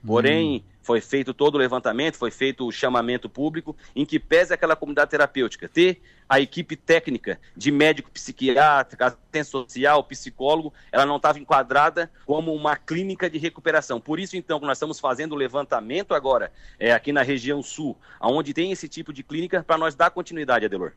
[0.05, 0.71] Porém, hum.
[0.81, 5.11] foi feito todo o levantamento, foi feito o chamamento público, em que pese aquela comunidade
[5.11, 12.11] terapêutica ter a equipe técnica de médico psiquiatra, assistente social, psicólogo, ela não estava enquadrada
[12.25, 13.99] como uma clínica de recuperação.
[13.99, 18.53] Por isso, então, nós estamos fazendo o levantamento agora, é, aqui na região sul, onde
[18.53, 20.93] tem esse tipo de clínica, para nós dar continuidade, Adelor.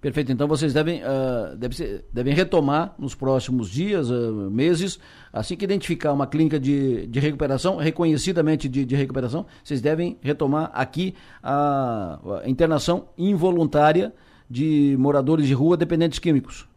[0.00, 0.30] Perfeito.
[0.30, 4.98] Então vocês devem, uh, devem, ser, devem retomar nos próximos dias, uh, meses,
[5.32, 10.70] assim que identificar uma clínica de, de recuperação, reconhecidamente de, de recuperação, vocês devem retomar
[10.74, 14.12] aqui a, a internação involuntária
[14.48, 16.68] de moradores de rua dependentes químicos.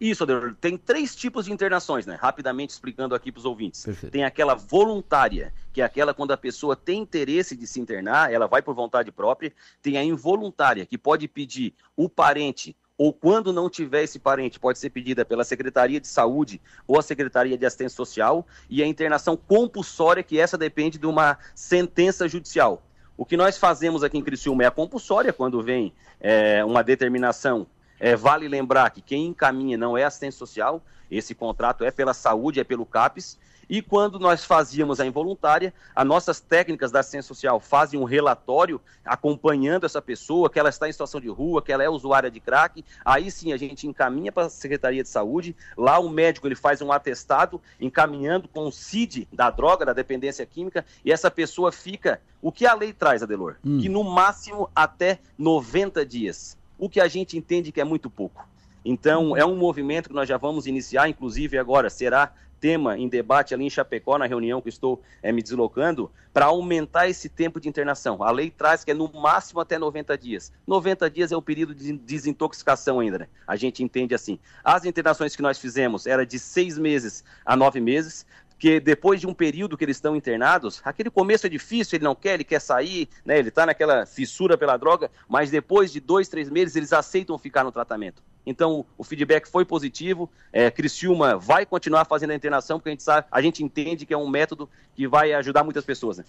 [0.00, 0.54] Isso, Adelor.
[0.58, 2.18] Tem três tipos de internações, né?
[2.18, 3.84] Rapidamente explicando aqui para os ouvintes.
[3.84, 4.12] Perfeito.
[4.12, 8.46] Tem aquela voluntária, que é aquela quando a pessoa tem interesse de se internar, ela
[8.46, 9.52] vai por vontade própria.
[9.82, 14.78] Tem a involuntária, que pode pedir o parente ou quando não tiver esse parente, pode
[14.78, 19.38] ser pedida pela Secretaria de Saúde ou a Secretaria de Assistência Social, e a internação
[19.38, 22.82] compulsória, que essa depende de uma sentença judicial.
[23.16, 27.66] O que nós fazemos aqui em Criciúma é a compulsória, quando vem é, uma determinação
[28.00, 32.58] é, vale lembrar que quem encaminha não é assistência social, esse contrato é pela saúde,
[32.58, 33.38] é pelo CAPES.
[33.68, 38.80] E quando nós fazíamos a involuntária, as nossas técnicas da assistência social fazem um relatório
[39.04, 42.40] acompanhando essa pessoa, que ela está em situação de rua, que ela é usuária de
[42.40, 42.84] crack.
[43.04, 45.54] Aí sim a gente encaminha para a Secretaria de Saúde.
[45.76, 50.44] Lá o médico ele faz um atestado encaminhando com o CID da droga, da dependência
[50.44, 52.20] química, e essa pessoa fica.
[52.42, 53.56] O que a lei traz, Adelor?
[53.64, 53.78] Hum.
[53.80, 58.48] Que no máximo até 90 dias o que a gente entende que é muito pouco.
[58.82, 63.54] Então, é um movimento que nós já vamos iniciar, inclusive agora será tema em debate
[63.54, 67.68] ali em Chapecó, na reunião que estou é, me deslocando, para aumentar esse tempo de
[67.68, 68.22] internação.
[68.22, 70.52] A lei traz que é no máximo até 90 dias.
[70.66, 73.28] 90 dias é o período de desintoxicação ainda, né?
[73.46, 74.38] A gente entende assim.
[74.62, 78.26] As internações que nós fizemos era de seis meses a nove meses
[78.60, 82.14] que depois de um período que eles estão internados, aquele começo é difícil, ele não
[82.14, 83.38] quer, ele quer sair, né?
[83.38, 87.64] Ele está naquela fissura pela droga, mas depois de dois, três meses eles aceitam ficar
[87.64, 88.22] no tratamento.
[88.44, 90.30] Então o feedback foi positivo.
[90.52, 94.12] É, Criciúma vai continuar fazendo a internação porque a gente sabe, a gente entende que
[94.12, 96.18] é um método que vai ajudar muitas pessoas.
[96.18, 96.24] Né?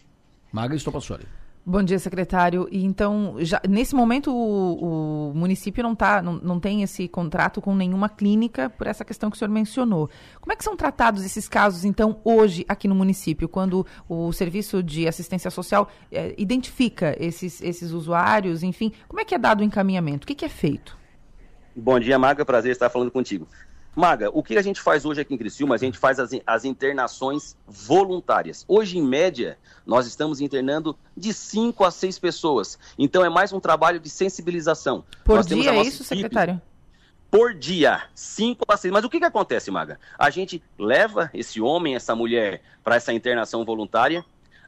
[0.54, 1.26] Maga Estopassoli.
[1.63, 2.67] Bom dia, secretário.
[2.71, 7.62] E então, já, nesse momento, o, o município não, tá, não, não tem esse contrato
[7.62, 10.10] com nenhuma clínica por essa questão que o senhor mencionou.
[10.39, 14.82] Como é que são tratados esses casos, então, hoje aqui no município, quando o Serviço
[14.82, 19.63] de Assistência Social é, identifica esses, esses usuários, enfim, como é que é dado o
[19.63, 20.24] encaminhamento?
[20.24, 20.97] O que, que é feito?
[21.76, 22.43] Bom dia, Maga.
[22.43, 23.47] Prazer estar falando contigo.
[23.93, 25.75] Maga, o que a gente faz hoje aqui em Criciúma?
[25.75, 28.63] A gente faz as, as internações voluntárias.
[28.67, 32.80] Hoje, em média, nós estamos internando de 5 a 6 pessoas.
[32.97, 35.04] Então, é mais um trabalho de sensibilização.
[35.25, 36.62] Por nós dia é isso, secretário?
[37.30, 38.93] Por dia, 5 a 6.
[38.93, 39.99] Mas o que, que acontece, Maga?
[40.17, 44.23] A gente leva esse homem, essa mulher, para essa internação voluntária.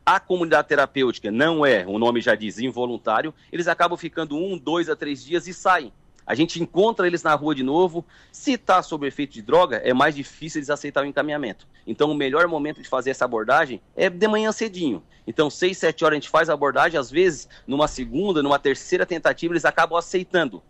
[0.06, 3.34] A comunidade terapêutica não é, o nome já diz, involuntário.
[3.50, 5.94] Eles acabam ficando um, dois a três dias e saem.
[6.26, 8.06] A gente encontra eles na rua de novo.
[8.32, 11.68] Se está sob efeito de droga, é mais difícil eles aceitar o encaminhamento.
[11.86, 15.04] Então, o melhor momento de fazer essa abordagem é de manhã cedinho.
[15.28, 17.00] Então, seis, sete horas a gente faz a abordagem.
[17.00, 20.64] Às vezes, numa segunda, numa terceira tentativa, eles acabam aceitando.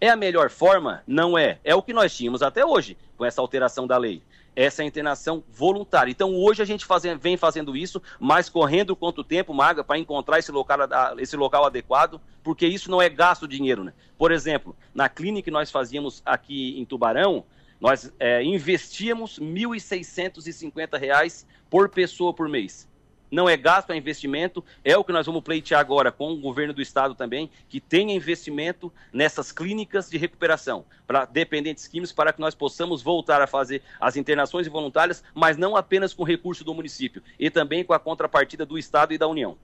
[0.00, 1.02] É a melhor forma?
[1.06, 1.58] Não é.
[1.64, 4.22] É o que nós tínhamos até hoje, com essa alteração da lei
[4.56, 6.10] essa internação voluntária.
[6.10, 6.86] Então, hoje a gente
[7.20, 10.78] vem fazendo isso, mas correndo quanto tempo, Maga, para encontrar esse local,
[11.18, 13.92] esse local adequado, porque isso não é gasto dinheiro, né?
[14.16, 17.44] Por exemplo, na clínica que nós fazíamos aqui em Tubarão,
[17.78, 22.88] nós é, investíamos R$ 1.650 por pessoa por mês
[23.30, 24.64] não é gasto, é investimento.
[24.84, 28.14] É o que nós vamos pleitear agora com o governo do estado também, que tenha
[28.14, 33.82] investimento nessas clínicas de recuperação para dependentes químicos, para que nós possamos voltar a fazer
[34.00, 38.66] as internações voluntárias, mas não apenas com recurso do município, e também com a contrapartida
[38.66, 39.56] do estado e da União.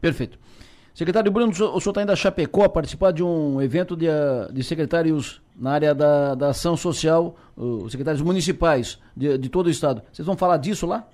[0.00, 0.38] Perfeito.
[0.94, 4.06] Secretário Bruno, o senhor está indo a Chapecó a participar de um evento de,
[4.50, 9.70] de secretários na área da, da ação social, os secretários municipais de, de todo o
[9.70, 10.02] estado.
[10.10, 11.06] Vocês vão falar disso lá?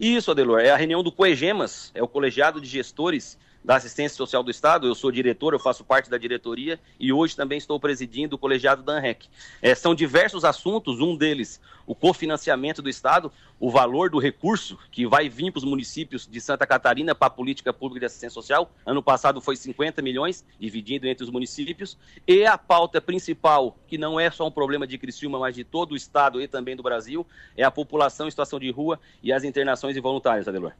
[0.00, 4.42] Isso, Adelor, é a reunião do COEGEMAS, é o colegiado de gestores da Assistência Social
[4.42, 4.86] do Estado.
[4.86, 8.82] Eu sou diretor, eu faço parte da diretoria e hoje também estou presidindo o colegiado
[8.82, 9.28] da ANREC.
[9.60, 15.08] É, são diversos assuntos, um deles o cofinanciamento do Estado, o valor do recurso que
[15.08, 18.70] vai vir para os municípios de Santa Catarina para a política pública de assistência social.
[18.86, 21.98] Ano passado foi 50 milhões, dividido entre os municípios.
[22.28, 25.90] E a pauta principal, que não é só um problema de Criciúma, mas de todo
[25.90, 29.42] o Estado e também do Brasil, é a população em situação de rua e as
[29.42, 30.74] internações involuntárias, Adelor.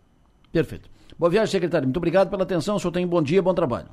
[0.53, 0.89] Perfeito.
[1.19, 1.87] Boa viagem, secretário.
[1.87, 2.77] Muito obrigado pela atenção.
[2.77, 3.89] O senhor tem um bom dia, bom trabalho.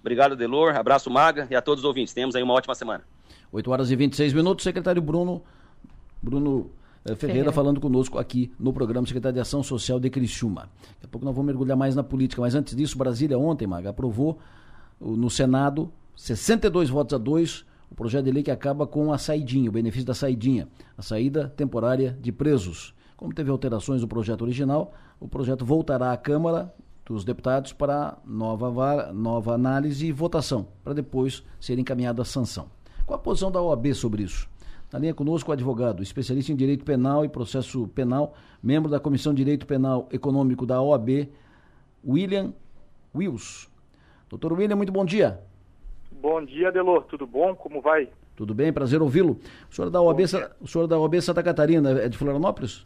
[0.00, 0.74] Obrigado, Delor.
[0.76, 2.14] Abraço, Maga, e a todos os ouvintes.
[2.14, 3.04] Temos aí uma ótima semana.
[3.52, 4.64] 8 horas e 26 minutos.
[4.64, 5.42] Secretário Bruno
[6.22, 6.70] Bruno
[7.02, 10.62] Ferreira, Ferreira, falando conosco aqui no programa Secretaria de Ação Social de Criciúma.
[10.94, 13.90] Daqui a pouco nós vamos mergulhar mais na política, mas antes disso, Brasília ontem, Maga,
[13.90, 14.38] aprovou
[15.00, 19.68] no Senado 62 votos a 2 o projeto de lei que acaba com a saidinha,
[19.68, 20.66] o benefício da saidinha,
[20.98, 22.92] a saída temporária de presos.
[23.16, 26.72] Como teve alterações no projeto original, o projeto voltará à Câmara
[27.04, 32.66] dos Deputados para nova, nova análise e votação, para depois ser encaminhada a sanção.
[33.06, 34.48] Qual a posição da OAB sobre isso?
[34.92, 39.32] Na linha conosco o advogado, especialista em direito penal e processo penal, membro da Comissão
[39.32, 41.28] de Direito Penal Econômico da OAB,
[42.06, 42.52] William
[43.14, 43.68] Wills.
[44.28, 45.40] Doutor William, muito bom dia.
[46.20, 47.04] Bom dia, Delor.
[47.04, 47.54] Tudo bom?
[47.54, 48.08] Como vai?
[48.34, 49.38] Tudo bem, prazer ouvi-lo.
[49.70, 50.20] O senhor da OAB,
[50.60, 52.84] o senhor é da OAB Santa Catarina, é de Florianópolis?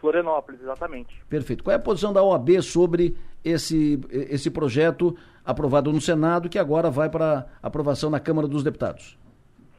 [0.00, 1.14] Florianópolis, exatamente.
[1.28, 1.64] Perfeito.
[1.64, 6.90] Qual é a posição da OAB sobre esse, esse projeto aprovado no Senado, que agora
[6.90, 9.18] vai para aprovação na Câmara dos Deputados?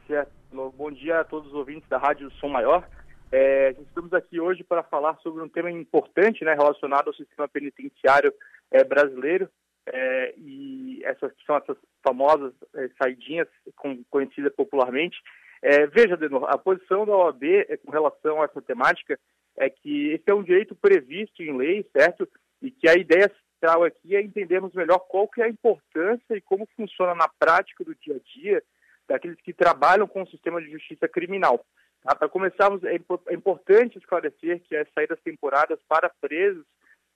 [0.06, 0.32] Certo.
[0.52, 2.84] Bom dia a todos os ouvintes da Rádio Som Maior.
[3.32, 8.34] É, estamos aqui hoje para falar sobre um tema importante né, relacionado ao sistema penitenciário
[8.70, 9.48] é, brasileiro.
[9.86, 15.16] É, e essas são essas famosas é, saidinhas com, conhecidas popularmente.
[15.62, 19.18] É, veja, Denor, a posição da OAB é, com relação a essa temática
[19.58, 22.28] é que esse é um direito previsto em lei, certo?
[22.62, 26.40] E que a ideia central aqui é entendermos melhor qual que é a importância e
[26.40, 28.62] como funciona na prática do dia a dia
[29.08, 31.64] daqueles que trabalham com o sistema de justiça criminal.
[32.02, 32.14] Tá?
[32.14, 36.64] Para começarmos, é, é importante esclarecer que as saídas temporárias para presos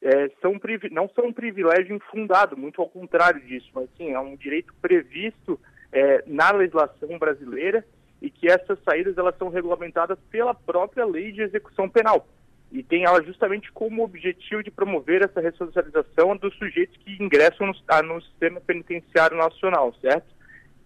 [0.02, 4.36] é, são, não são um privilégio infundado, muito ao contrário disso, mas sim, é um
[4.36, 5.58] direito previsto
[5.90, 7.86] é, na legislação brasileira
[8.24, 12.26] e que essas saídas elas são regulamentadas pela própria lei de execução penal
[12.72, 17.74] e tem ela justamente como objetivo de promover essa ressocialização dos sujeitos que ingressam no,
[17.86, 20.26] ah, no sistema penitenciário nacional, certo?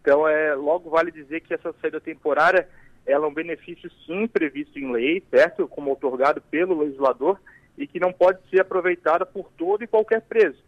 [0.00, 2.68] Então, é, logo vale dizer que essa saída temporária
[3.06, 5.66] ela é um benefício sim previsto em lei, certo?
[5.66, 7.40] Como otorgado pelo legislador
[7.78, 10.58] e que não pode ser aproveitada por todo e qualquer preso.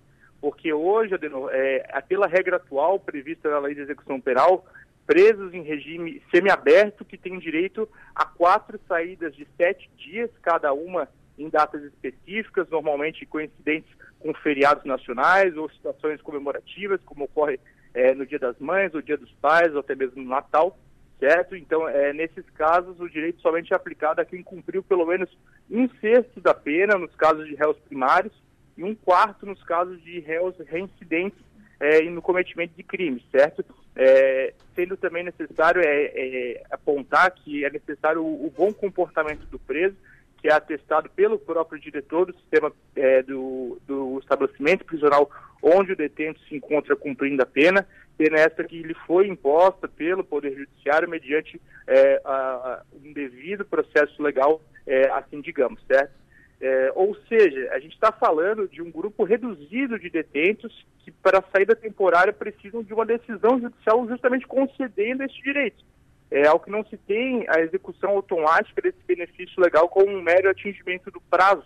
[0.40, 1.14] Porque hoje,
[1.52, 4.64] é, pela regra atual prevista na lei de execução penal,
[5.11, 11.09] presos em regime semiaberto que têm direito a quatro saídas de sete dias, cada uma
[11.37, 17.59] em datas específicas, normalmente coincidentes com feriados nacionais ou situações comemorativas, como ocorre
[17.92, 20.79] é, no Dia das Mães, ou Dia dos Pais, ou até mesmo no Natal,
[21.18, 21.57] certo?
[21.57, 25.29] Então, é, nesses casos, o direito somente é aplicado a quem cumpriu pelo menos
[25.68, 28.33] um sexto da pena, nos casos de réus primários,
[28.77, 31.40] e um quarto nos casos de réus reincidentes
[31.81, 33.64] é, no cometimento de crimes, certo?
[33.96, 39.59] É, sendo também necessário é, é, apontar que é necessário o, o, bom comportamento do
[39.59, 39.96] preso,
[40.40, 45.29] que é atestado pelo próprio diretor do sistema é, do, do, estabelecimento prisional
[45.62, 50.24] onde o detento se encontra cumprindo a pena, pena essa que lhe foi imposta pelo
[50.24, 56.19] Poder Judiciário mediante é, a, a, um devido processo legal, é, assim digamos, certo?
[56.61, 61.42] É, ou seja, a gente está falando de um grupo reduzido de detentos que, para
[61.51, 65.83] saída temporária, precisam de uma decisão judicial justamente concedendo esse direito.
[66.31, 70.51] É algo que não se tem a execução automática desse benefício legal com um mero
[70.51, 71.64] atingimento do prazo.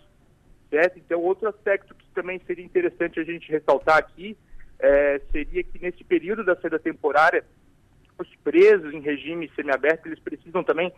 [0.69, 0.97] Certo?
[0.97, 4.35] Então, outro aspecto que também seria interessante a gente ressaltar aqui
[4.79, 7.43] é, seria que nesse período da saída temporária,
[8.17, 10.91] os presos em regime semiaberto, eles precisam também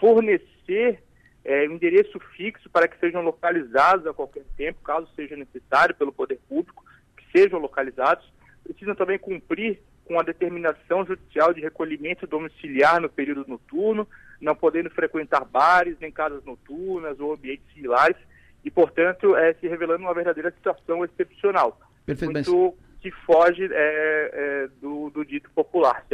[0.00, 1.02] fornecer
[1.44, 6.12] é, um endereço fixo para que sejam localizados a qualquer tempo, caso seja necessário pelo
[6.12, 6.84] poder público,
[7.16, 8.24] que sejam localizados.
[8.64, 14.06] Precisam também cumprir com a determinação judicial de recolhimento domiciliar no período noturno,
[14.40, 18.16] não podendo frequentar bares, nem casas noturnas ou ambientes similares,
[18.64, 21.80] e, portanto, é, se revelando uma verdadeira situação excepcional.
[22.06, 23.00] Perfeito, muito mas...
[23.00, 26.04] que foge é, é, do, do, dito popular.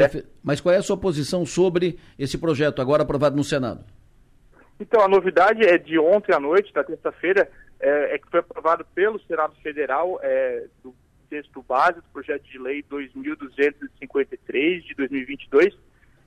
[0.43, 3.85] Mas qual é a sua posição sobre esse projeto agora aprovado no Senado?
[4.81, 8.85] Então, a novidade é de ontem à noite, da terça-feira, é, é, que foi aprovado
[8.95, 10.95] pelo Senado Federal é, do
[11.29, 15.77] texto base do projeto de lei 2.253 de 2022,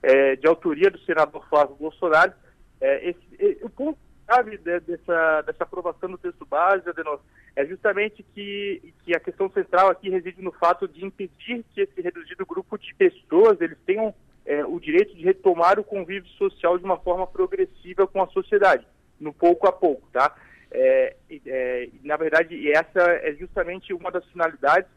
[0.02, 2.32] é, de autoria do senador Flávio Bolsonaro.
[2.80, 7.20] É, esse, o ponto chave dessa, dessa aprovação do texto base, Adenor,
[7.54, 12.00] é justamente que, que a questão central aqui reside no fato de impedir que esse
[12.00, 16.84] reduzido grupo de pessoas eles tenham é, o direito de retomar o convívio social de
[16.84, 18.86] uma forma progressiva com a sociedade,
[19.20, 20.34] no pouco a pouco, tá?
[20.70, 21.16] É,
[21.46, 24.90] é, na verdade, essa é justamente uma das finalidades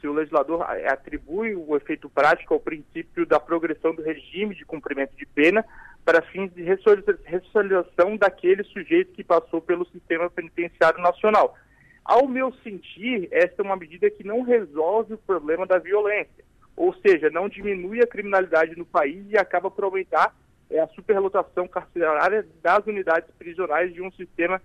[0.00, 5.16] se o legislador atribui o efeito prático ao princípio da progressão do regime de cumprimento
[5.16, 5.64] de pena
[6.04, 11.56] para fins de ressocialização daquele sujeito que passou pelo sistema penitenciário nacional.
[12.04, 16.42] Ao meu sentir, esta é uma medida que não resolve o problema da violência
[16.76, 20.34] ou seja, não diminui a criminalidade no país e acaba por aumentar
[20.72, 24.60] é a superlotação carcerária das unidades prisionais de um sistema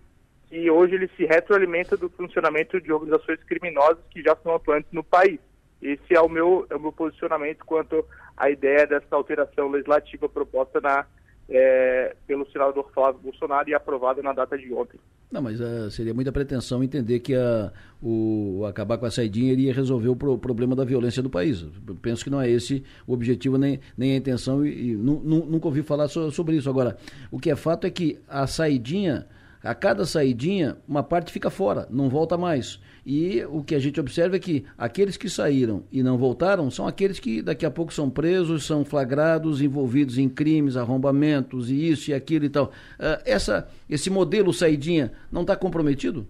[0.47, 5.03] que hoje ele se retroalimenta do funcionamento de organizações criminosas que já são atuantes no
[5.03, 5.39] país.
[5.81, 8.05] Esse é o meu, é o meu posicionamento quanto
[8.37, 11.05] à ideia dessa alteração legislativa proposta na,
[11.49, 14.99] é, pelo senador Flávio Bolsonaro e aprovada na data de ontem.
[15.29, 17.71] Não, mas uh, seria muita pretensão entender que a,
[18.01, 21.65] o acabar com a saidinha iria resolver o pro, problema da violência do país.
[22.01, 25.83] Penso que não é esse o objetivo nem, nem a intenção e, e nunca ouvi
[25.83, 26.69] falar so, sobre isso.
[26.69, 26.97] Agora,
[27.29, 29.27] o que é fato é que a saidinha
[29.63, 32.79] a cada saidinha, uma parte fica fora, não volta mais.
[33.05, 36.87] E o que a gente observa é que aqueles que saíram e não voltaram são
[36.87, 42.11] aqueles que daqui a pouco são presos, são flagrados, envolvidos em crimes, arrombamentos e isso
[42.11, 42.65] e aquilo e tal.
[42.65, 46.27] Uh, essa, esse modelo saidinha não está comprometido?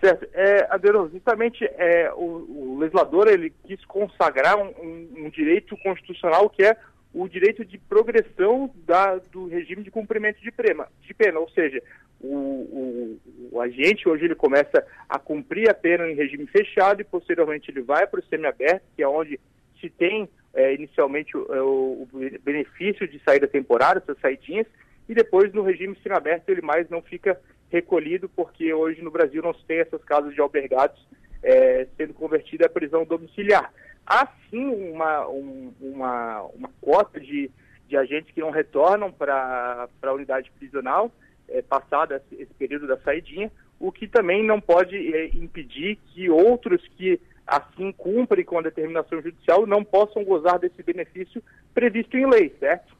[0.00, 0.28] Certo.
[0.32, 6.48] É, Aderon, justamente é, o, o, legislador ele quis consagrar um, um, um direito constitucional
[6.48, 6.76] que é
[7.12, 11.82] o direito de progressão da, do regime de cumprimento de pena, de pena ou seja,
[12.20, 13.20] o, o,
[13.52, 17.80] o, agente hoje ele começa a cumprir a pena em regime fechado e posteriormente ele
[17.80, 19.38] vai para o semiaberto, que é onde
[19.80, 22.08] se tem é, inicialmente o, é, o,
[22.44, 24.66] benefício de saída temporária, essas saidinhas,
[25.08, 27.40] e depois no regime semiaberto ele mais não fica
[27.70, 31.00] recolhido, porque hoje no Brasil não se tem essas casas de albergados
[31.42, 33.72] é, sendo convertida à prisão domiciliar.
[34.10, 37.50] Há sim uma, um, uma, uma cota de,
[37.86, 41.12] de agentes que não retornam para a unidade prisional,
[41.46, 46.82] é, passado esse, período da saidinha, o que também não pode é, impedir que outros
[46.96, 51.44] que assim cumprem com a determinação judicial não possam gozar desse benefício
[51.74, 52.96] previsto em lei, certo?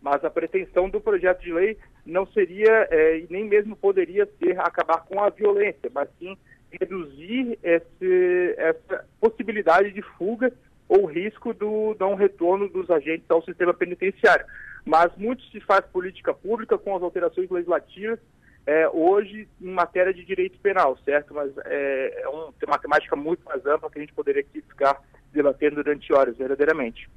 [0.00, 1.76] Mas a pretensão do projeto de lei
[2.08, 6.36] não seria é, e nem mesmo poderia ser acabar com a violência, mas sim
[6.70, 10.52] reduzir esse, essa possibilidade de fuga
[10.88, 14.46] ou risco do não retorno dos agentes ao sistema penitenciário.
[14.84, 18.18] Mas muito se faz política pública com as alterações legislativas
[18.66, 21.32] é, hoje em matéria de direito penal, certo?
[21.32, 25.02] Mas é, é uma matemática muito mais ampla que a gente poderia aqui ficar
[25.32, 27.08] debatendo durante horas, verdadeiramente.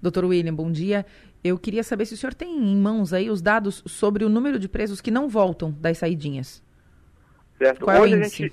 [0.00, 1.04] Doutor William, bom dia.
[1.42, 4.58] Eu queria saber se o senhor tem em mãos aí os dados sobre o número
[4.58, 6.62] de presos que não voltam das saidinhas.
[7.58, 7.84] Certo.
[7.84, 8.52] Qual hoje, é a gente,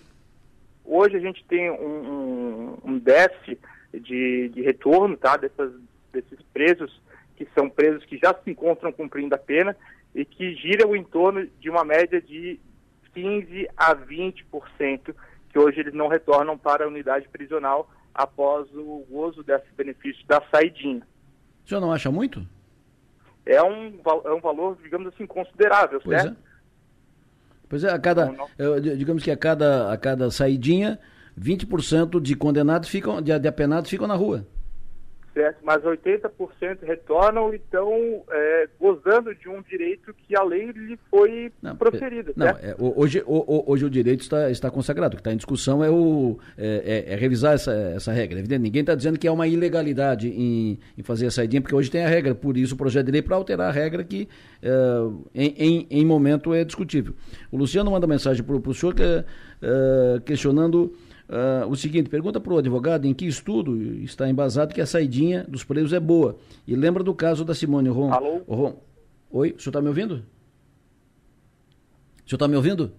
[0.83, 3.59] hoje a gente tem um, um, um déficit
[3.93, 5.71] de, de retorno tá, dessas,
[6.11, 7.01] desses presos
[7.35, 9.75] que são presos que já se encontram cumprindo a pena
[10.13, 12.59] e que giram em torno de uma média de
[13.13, 15.15] 15 a 20%,
[15.49, 20.41] que hoje eles não retornam para a unidade prisional após o gozo desse benefício da
[20.49, 21.05] saidinha.
[21.65, 22.47] O senhor não acha muito?
[23.45, 26.37] É um, é um valor, digamos assim, considerável, pois certo?
[26.39, 26.45] É.
[27.67, 28.79] Pois é, a cada, não, não.
[28.79, 30.99] digamos que a cada, a cada saidinha,
[31.39, 34.45] 20% de condenados ficam, de, de apenados ficam na rua
[35.35, 35.57] certo?
[35.63, 37.91] Mas 80% retornam e estão
[38.31, 42.31] é, gozando de um direito que a lei lhe foi não, proferida.
[42.37, 45.13] Não, é, hoje, o, hoje o direito está, está consagrado.
[45.13, 48.39] O que está em discussão é, o, é, é, é revisar essa, essa regra.
[48.39, 51.91] Evidente, ninguém está dizendo que é uma ilegalidade em, em fazer a saidinha, porque hoje
[51.91, 52.33] tem a regra.
[52.33, 54.29] Por isso o projeto de lei para alterar a regra que
[54.61, 54.69] é,
[55.35, 57.13] em, em, em, momento é discutível.
[57.51, 59.25] O Luciano manda mensagem para o senhor que, é,
[60.25, 60.95] questionando
[61.27, 65.43] Uh, o seguinte, pergunta para o advogado em que estudo está embasado que a saidinha
[65.43, 66.37] dos presos é boa.
[66.67, 68.13] E lembra do caso da Simone Ron.
[68.13, 68.41] Alô?
[68.47, 68.79] Ron.
[69.31, 70.23] Oi, o senhor está me ouvindo?
[72.25, 72.91] O senhor está me ouvindo?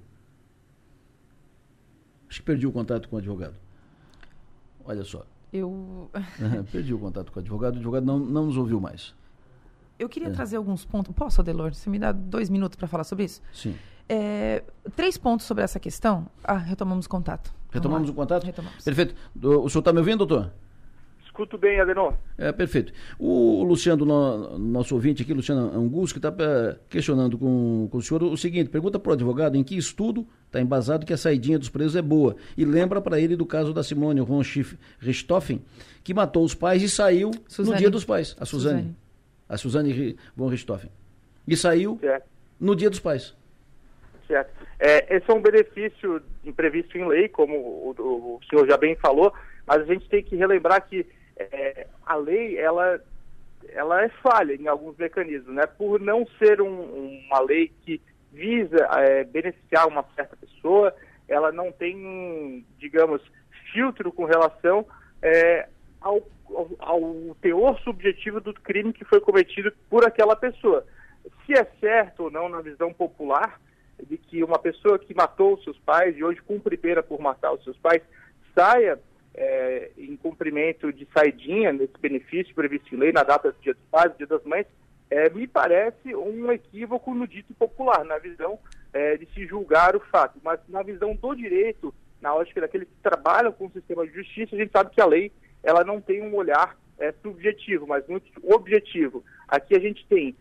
[2.29, 3.55] Acho que perdi o contato com o advogado.
[4.85, 5.25] Olha só.
[5.53, 6.11] Eu.
[6.73, 9.15] perdi o contato com o advogado, o advogado não, não nos ouviu mais.
[9.99, 10.33] Eu queria é.
[10.33, 11.15] trazer alguns pontos.
[11.15, 11.75] Posso, Adelor?
[11.75, 13.41] Você me dá dois minutos para falar sobre isso?
[13.53, 13.75] Sim.
[14.09, 14.63] É,
[14.95, 16.27] três pontos sobre essa questão.
[16.45, 17.53] Ah, retomamos contato.
[17.77, 18.45] Retomamos o contato?
[18.45, 18.85] Retomamos.
[18.85, 19.15] Perfeito.
[19.43, 20.51] O senhor está me ouvindo, doutor?
[21.37, 22.15] Escuto bem, Adenor.
[22.39, 22.95] É, perfeito.
[23.19, 28.03] O Luciano, no, nosso ouvinte aqui, Luciano Angus, que está é, questionando com, com o
[28.03, 31.59] senhor o seguinte, pergunta para o advogado em que estudo está embasado que a saidinha
[31.59, 32.37] dos presos é boa.
[32.57, 34.41] E lembra para ele do caso da Simone von
[34.99, 35.63] Richthofen,
[36.03, 37.75] que matou os pais e saiu Suzane.
[37.75, 38.35] no dia dos pais.
[38.41, 38.79] A Suzane.
[38.79, 38.97] Suzane.
[39.47, 40.91] A Suzane von Richthofen.
[41.47, 42.25] E saiu certo.
[42.59, 43.35] no dia dos pais.
[44.27, 44.51] Certo.
[44.79, 49.33] É, esse é um benefício imprevisto em lei, como o, o, senhor já bem falou,
[49.67, 51.07] mas a gente tem que relembrar que
[51.37, 53.01] é, a lei ela,
[53.69, 55.65] ela é falha em alguns mecanismos, né?
[55.67, 58.01] Por não ser um, uma lei que
[58.33, 60.95] visa é, beneficiar uma certa pessoa,
[61.29, 63.23] ela não tem, digamos,
[63.73, 64.85] filtro com relação
[65.23, 65.69] é,
[66.01, 70.85] ao, ao, ao teor subjetivo do crime que foi cometido por aquela pessoa.
[71.45, 73.61] Se é certo ou não na visão popular,
[74.03, 77.53] de que uma pessoa que matou os seus pais e hoje cumpre pena por matar
[77.53, 78.03] os seus pais
[78.55, 78.99] saia
[79.37, 83.83] é, em cumprimento de saidinha nesse benefício previsto em lei na data do Dia dos
[83.91, 84.67] Pais, Dia das Mães,
[85.11, 88.59] é, me parece um equívoco no dito popular, na visão
[88.93, 90.39] é, de se julgar o fato.
[90.43, 94.57] Mas na visão do direito, na ótica daqueles que trabalham com o sistema de justiça,
[94.57, 95.31] a gente sabe que a lei
[95.63, 96.77] ela não tem um olhar
[97.23, 99.23] subjetivo, mas muito objetivo.
[99.47, 100.35] Aqui a gente tem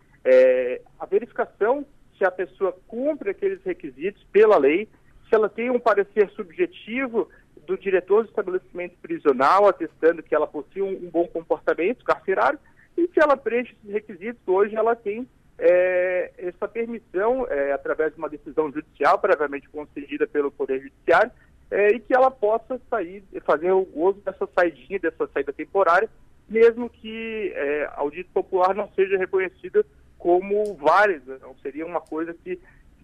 [0.98, 1.84] a verificação
[2.16, 4.88] se a pessoa cumpre aqueles requisitos pela lei,
[5.28, 7.28] se ela tem um parecer subjetivo
[7.66, 12.58] do diretor do estabelecimento prisional atestando que ela possui um, um bom comportamento carcerário
[12.96, 18.18] e se ela preenche esses requisitos, hoje ela tem é, essa permissão, é, através de
[18.18, 21.30] uma decisão judicial, previamente concedida pelo Poder Judiciário,
[21.70, 26.08] é, e que ela possa sair, fazer o uso dessa saidinha, dessa saída temporária,
[26.48, 29.84] mesmo que é, ao dito popular não seja reconhecida
[30.26, 32.58] como válida, não seria uma coisa que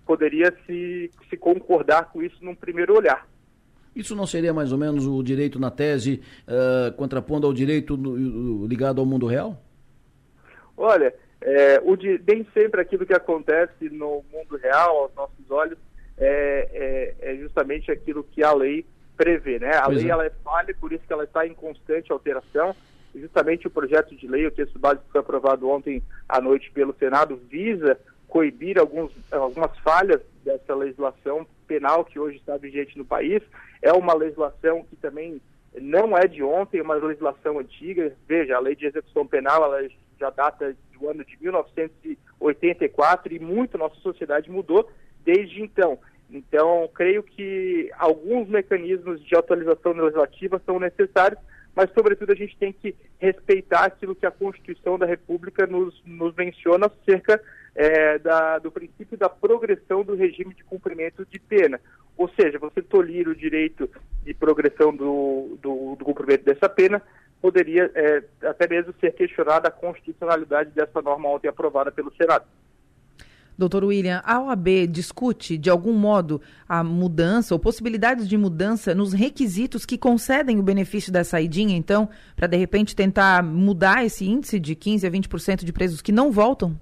[0.05, 3.29] poderia se, se concordar com isso num primeiro olhar.
[3.95, 8.67] Isso não seria mais ou menos o direito na tese uh, contrapondo ao direito no,
[8.67, 9.57] ligado ao mundo real?
[10.77, 15.79] Olha, é, o de, bem sempre aquilo que acontece no mundo real, aos nossos olhos,
[16.19, 18.85] é, é, é justamente aquilo que a lei
[19.17, 19.61] prevê.
[19.61, 19.77] Né?
[19.77, 20.11] A pois lei é.
[20.11, 22.75] ela é falha, por isso que ela está em constante alteração.
[23.15, 26.95] Justamente o projeto de lei, o texto básico que foi aprovado ontem à noite pelo
[26.95, 33.43] Senado, visa coibir alguns, algumas falhas dessa legislação penal que hoje está vigente no país.
[33.83, 35.41] É uma legislação que também
[35.81, 38.17] não é de ontem, é uma legislação antiga.
[38.27, 39.87] Veja, a lei de execução penal ela
[40.19, 44.89] já data do ano de 1984 e muito nossa sociedade mudou
[45.25, 45.99] desde então.
[46.31, 51.39] Então, creio que alguns mecanismos de atualização legislativa são necessários,
[51.75, 56.35] mas, sobretudo, a gente tem que respeitar aquilo que a Constituição da República nos, nos
[56.35, 57.43] menciona acerca
[57.75, 61.81] é, da, do princípio da progressão do regime de cumprimento de pena.
[62.17, 63.89] Ou seja, você tolir o direito
[64.23, 67.01] de progressão do, do, do cumprimento dessa pena,
[67.41, 72.45] poderia é, até mesmo ser questionada a constitucionalidade dessa norma ontem aprovada pelo Senado.
[73.57, 79.13] Doutor William, a OAB discute, de algum modo, a mudança ou possibilidades de mudança nos
[79.13, 84.59] requisitos que concedem o benefício da saidinha, então, para de repente tentar mudar esse índice
[84.59, 86.79] de 15% a 20% de presos que não voltam?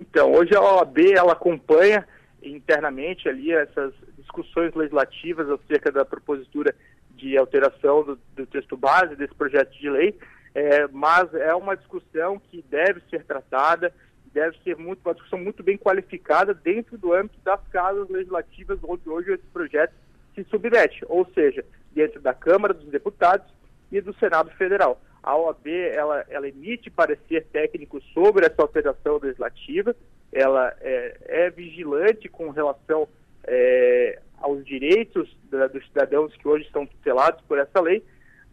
[0.00, 2.06] Então, hoje a OAB ela acompanha
[2.42, 6.74] internamente ali essas discussões legislativas acerca da propositura
[7.16, 10.18] de alteração do, do texto base desse projeto de lei,
[10.54, 13.92] é, mas é uma discussão que deve ser tratada,
[14.32, 19.08] deve ser muito, uma discussão muito bem qualificada dentro do âmbito das casas legislativas onde
[19.08, 19.92] hoje esse projeto
[20.34, 23.46] se submete, ou seja, dentro da Câmara dos Deputados
[23.90, 25.00] e do Senado Federal.
[25.22, 29.94] A OAB ela, ela emite parecer técnico sobre essa alteração legislativa,
[30.32, 33.06] ela é, é vigilante com relação
[33.44, 38.02] é, aos direitos da, dos cidadãos que hoje estão tutelados por essa lei,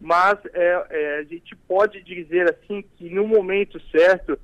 [0.00, 4.38] mas é, é, a gente pode dizer assim que no momento certo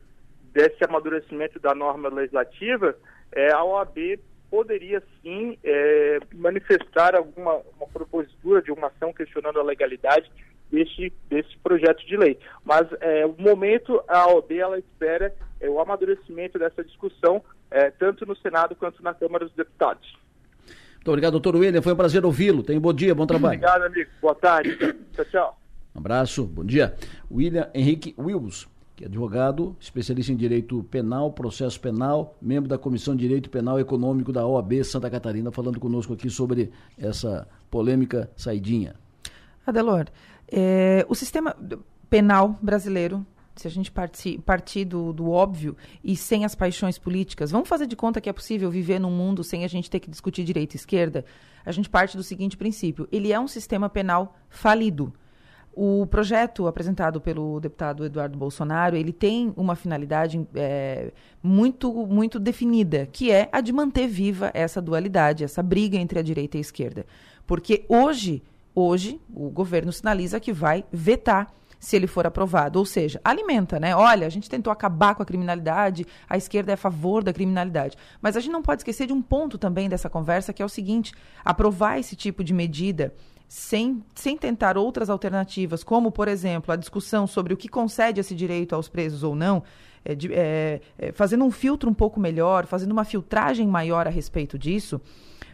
[0.56, 2.96] desse amadurecimento da norma legislativa,
[3.30, 4.18] é, a OAB
[4.50, 10.30] poderia sim é, manifestar alguma uma propositura de uma ação questionando a legalidade
[10.72, 12.38] desse, desse projeto de lei.
[12.64, 18.24] Mas, é, o momento, a OAB ela espera é, o amadurecimento dessa discussão, é, tanto
[18.24, 20.16] no Senado quanto na Câmara dos Deputados.
[20.94, 21.82] Muito obrigado, doutor William.
[21.82, 22.62] Foi um prazer ouvi-lo.
[22.62, 23.58] Tenha um bom dia, bom trabalho.
[23.58, 24.10] Obrigado, amigo.
[24.22, 24.74] Boa tarde.
[25.14, 25.60] tchau, tchau.
[25.94, 26.94] Um abraço, bom dia.
[27.30, 28.66] William Henrique Wills,
[28.96, 33.78] que é advogado, especialista em direito penal, processo penal, membro da Comissão de Direito Penal
[33.78, 38.96] Econômico da OAB Santa Catarina, falando conosco aqui sobre essa polêmica saidinha.
[39.66, 40.06] Adelor,
[40.48, 41.54] é, o sistema
[42.08, 43.24] penal brasileiro
[43.56, 47.86] se a gente partir, partir do, do, óbvio e sem as paixões políticas, vamos fazer
[47.86, 50.76] de conta que é possível viver num mundo sem a gente ter que discutir direita
[50.76, 51.24] e esquerda?
[51.64, 55.12] A gente parte do seguinte princípio: ele é um sistema penal falido.
[55.78, 61.12] O projeto apresentado pelo deputado Eduardo Bolsonaro, ele tem uma finalidade é,
[61.42, 66.22] muito, muito definida, que é a de manter viva essa dualidade, essa briga entre a
[66.22, 67.04] direita e a esquerda.
[67.46, 68.42] Porque hoje,
[68.74, 72.78] hoje, o governo sinaliza que vai vetar se ele for aprovado.
[72.78, 73.94] Ou seja, alimenta, né?
[73.94, 77.98] Olha, a gente tentou acabar com a criminalidade, a esquerda é a favor da criminalidade.
[78.22, 80.70] Mas a gente não pode esquecer de um ponto também dessa conversa, que é o
[80.70, 81.12] seguinte:
[81.44, 83.12] aprovar esse tipo de medida
[83.48, 88.34] sem, sem tentar outras alternativas, como, por exemplo, a discussão sobre o que concede esse
[88.34, 89.62] direito aos presos ou não,
[90.04, 94.10] é, de, é, é, fazendo um filtro um pouco melhor, fazendo uma filtragem maior a
[94.10, 95.00] respeito disso,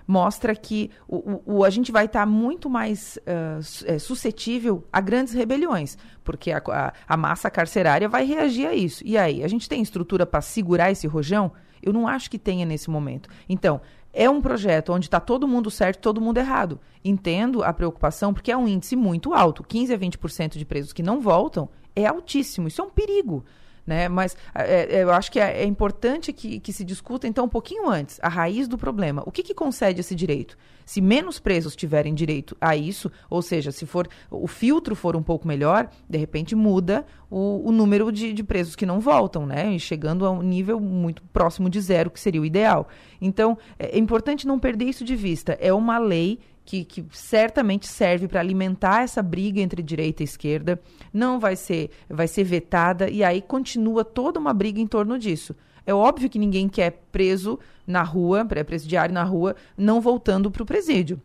[0.07, 5.33] mostra que o, o, a gente vai estar tá muito mais uh, suscetível a grandes
[5.33, 9.03] rebeliões, porque a, a, a, massa carcerária vai reagir a isso.
[9.07, 11.53] E aí, a gente tem estrutura para segurar esse rojão?
[11.83, 13.29] Eu não acho que tenha nesse momento.
[13.49, 13.81] Então,
[14.13, 16.79] é um projeto onde está todo mundo certo todo mundo errado.
[17.05, 19.65] Entendo a preocupação, porque é um índice muito alto.
[19.65, 22.69] 15 a 20% de presos que não voltam é altíssimo.
[22.69, 23.45] Isso é um perigo.
[23.87, 24.09] Né?
[24.09, 27.49] Mas é, é, eu acho que é, é, importante que, que se discuta, então, um
[27.49, 29.23] pouquinho antes, a raiz do problema.
[29.27, 30.57] O que, que concede esse direito?
[30.93, 35.23] Se menos presos tiverem direito a isso, ou seja, se for o filtro for um
[35.23, 39.75] pouco melhor, de repente muda o, o número de, de, presos que não voltam, né?
[39.75, 42.89] E chegando a um nível muito próximo de zero, que seria o ideal.
[43.23, 45.57] Então, é, é importante não perder isso de vista.
[45.63, 50.79] É uma lei que, que, certamente serve para alimentar essa briga entre direita e esquerda,
[51.11, 55.57] não vai ser, vai ser vetada e aí continua toda uma briga em torno disso.
[55.87, 60.67] É óbvio que ninguém quer preso na rua, pré-presidiário na rua, não voltando para o
[60.67, 61.21] presídio.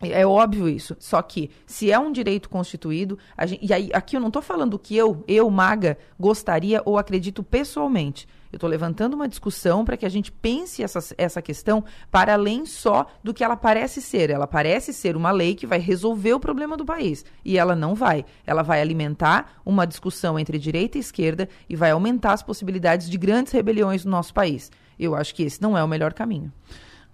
[0.00, 0.96] É óbvio isso.
[0.98, 4.78] Só que, se é um direito constituído, gente, e aí, aqui eu não estou falando
[4.78, 8.28] que eu, eu, Maga, gostaria ou acredito pessoalmente.
[8.54, 12.64] Eu estou levantando uma discussão para que a gente pense essa, essa questão para além
[12.64, 14.30] só do que ela parece ser.
[14.30, 17.24] Ela parece ser uma lei que vai resolver o problema do país.
[17.44, 18.24] E ela não vai.
[18.46, 23.18] Ela vai alimentar uma discussão entre direita e esquerda e vai aumentar as possibilidades de
[23.18, 24.70] grandes rebeliões no nosso país.
[24.96, 26.52] Eu acho que esse não é o melhor caminho.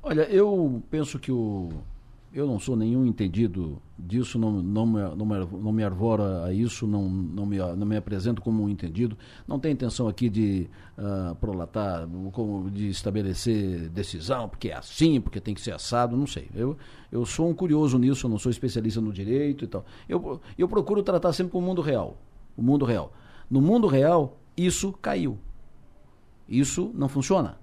[0.03, 1.71] Olha, eu penso que o,
[2.33, 6.53] eu não sou nenhum entendido disso, não, não, me, não, me, não me arvora a
[6.53, 9.19] isso, não, não, me, não me apresento como um entendido.
[9.49, 15.41] Não tenho intenção aqui de uh, prolatar, como, de estabelecer decisão, porque é assim, porque
[15.41, 16.49] tem que ser assado, não sei.
[16.55, 16.77] Eu,
[17.11, 19.85] eu sou um curioso nisso, não sou especialista no direito e tal.
[20.09, 22.17] Eu, eu procuro tratar sempre com o mundo real.
[22.57, 23.13] O mundo real.
[23.51, 25.37] No mundo real, isso caiu.
[26.49, 27.59] Isso não funciona.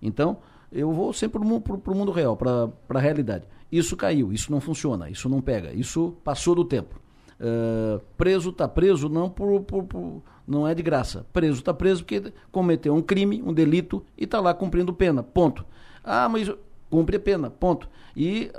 [0.00, 0.38] Então,
[0.72, 3.44] eu vou sempre para o mundo real, para a realidade.
[3.70, 7.00] Isso caiu, isso não funciona, isso não pega, isso passou do tempo.
[7.40, 11.24] Uh, preso está preso não por, por, por, não é de graça.
[11.32, 15.22] Preso está preso porque cometeu um crime, um delito e está lá cumprindo pena.
[15.22, 15.64] Ponto.
[16.04, 16.52] Ah, mas
[16.90, 17.48] cumpre a pena.
[17.48, 17.88] Ponto.
[18.14, 18.50] E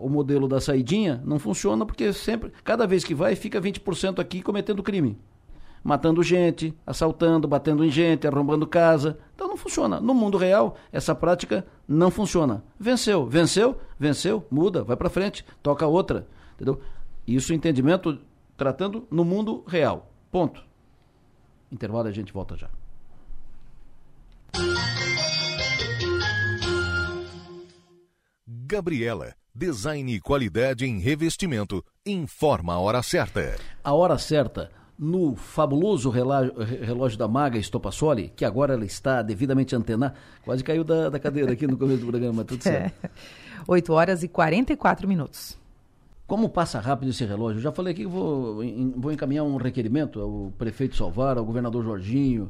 [0.00, 4.42] o modelo da saidinha não funciona porque sempre, cada vez que vai, fica 20% aqui
[4.42, 5.18] cometendo crime
[5.82, 9.18] matando gente, assaltando, batendo em gente, arrombando casa.
[9.34, 10.00] Então não funciona.
[10.00, 12.62] No mundo real, essa prática não funciona.
[12.78, 16.26] Venceu, venceu, venceu, muda, vai para frente, toca outra.
[16.54, 16.80] Entendeu?
[17.26, 18.18] Isso entendimento
[18.56, 20.10] tratando no mundo real.
[20.30, 20.62] Ponto.
[21.70, 22.68] Intervalo a gente volta já.
[28.46, 33.56] Gabriela, design e qualidade em revestimento, informa a hora certa.
[33.82, 34.70] A hora certa
[35.00, 40.14] no fabuloso relógio da Maga Estopassoli, que agora ela está devidamente antenada.
[40.44, 42.92] Quase caiu da, da cadeira aqui no começo do programa, tudo certo.
[43.02, 43.10] É.
[43.66, 45.59] 8 horas e 44 minutos.
[46.30, 47.58] Como passa rápido esse relógio?
[47.58, 48.62] Eu já falei aqui que vou,
[48.94, 52.46] vou encaminhar um requerimento ao prefeito Salvar, ao governador Jorginho,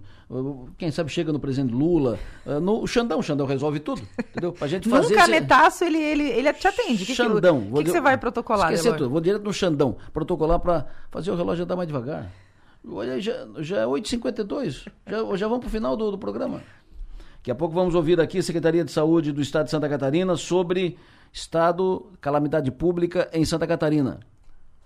[0.77, 4.53] quem sabe chega no presidente Lula, ah, no Xandão, o Xandão resolve tudo, entendeu?
[4.53, 5.15] Pra gente fazer...
[5.15, 5.95] Num canetaço esse...
[5.95, 7.07] ele, ele, ele te atende.
[7.07, 7.69] Que Xandão.
[7.71, 11.31] O que, que, você vai protocolar, Esqueci tudo, vou direto no Xandão, protocolar para fazer
[11.31, 12.31] o relógio andar mais devagar.
[12.87, 16.61] Olha, já, já é 8h52, já, já vamos para o final do, do programa.
[17.39, 20.37] Daqui a pouco vamos ouvir aqui a Secretaria de Saúde do Estado de Santa Catarina
[20.37, 20.99] sobre
[21.33, 24.21] estado calamidade pública em Santa Catarina.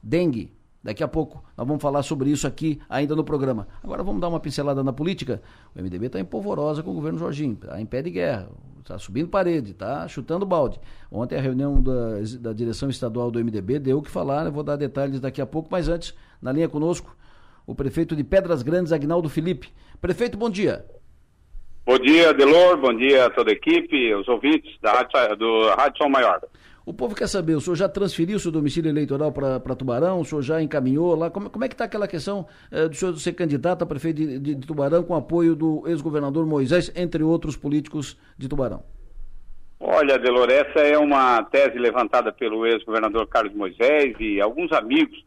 [0.03, 0.53] Dengue.
[0.83, 3.67] Daqui a pouco nós vamos falar sobre isso aqui ainda no programa.
[3.83, 5.41] Agora vamos dar uma pincelada na política.
[5.75, 8.99] O MDB está em polvorosa com o governo Jorginho, está em pé de guerra, está
[8.99, 10.79] subindo parede, está chutando balde.
[11.11, 14.63] Ontem a reunião da, da direção estadual do MDB deu o que falar, eu vou
[14.63, 17.17] dar detalhes daqui a pouco, mas antes, na linha conosco,
[17.67, 19.73] o prefeito de Pedras Grandes, Agnaldo Felipe.
[20.03, 20.85] Prefeito, bom dia.
[21.87, 25.99] Bom dia, Delor, bom dia a toda a equipe, os ouvintes da Rádio, do Rádio
[25.99, 26.41] São Maior.
[26.87, 30.19] O povo quer saber, o senhor já transferiu seu domicílio eleitoral para Tubarão?
[30.21, 31.31] O senhor já encaminhou lá?
[31.31, 34.39] Como, como é que está aquela questão eh, do senhor ser candidato a prefeito de,
[34.39, 38.83] de, de Tubarão com apoio do ex-governador Moisés, entre outros políticos de Tubarão?
[39.79, 45.23] Olha, Delor, essa é uma tese levantada pelo ex-governador Carlos Moisés e alguns amigos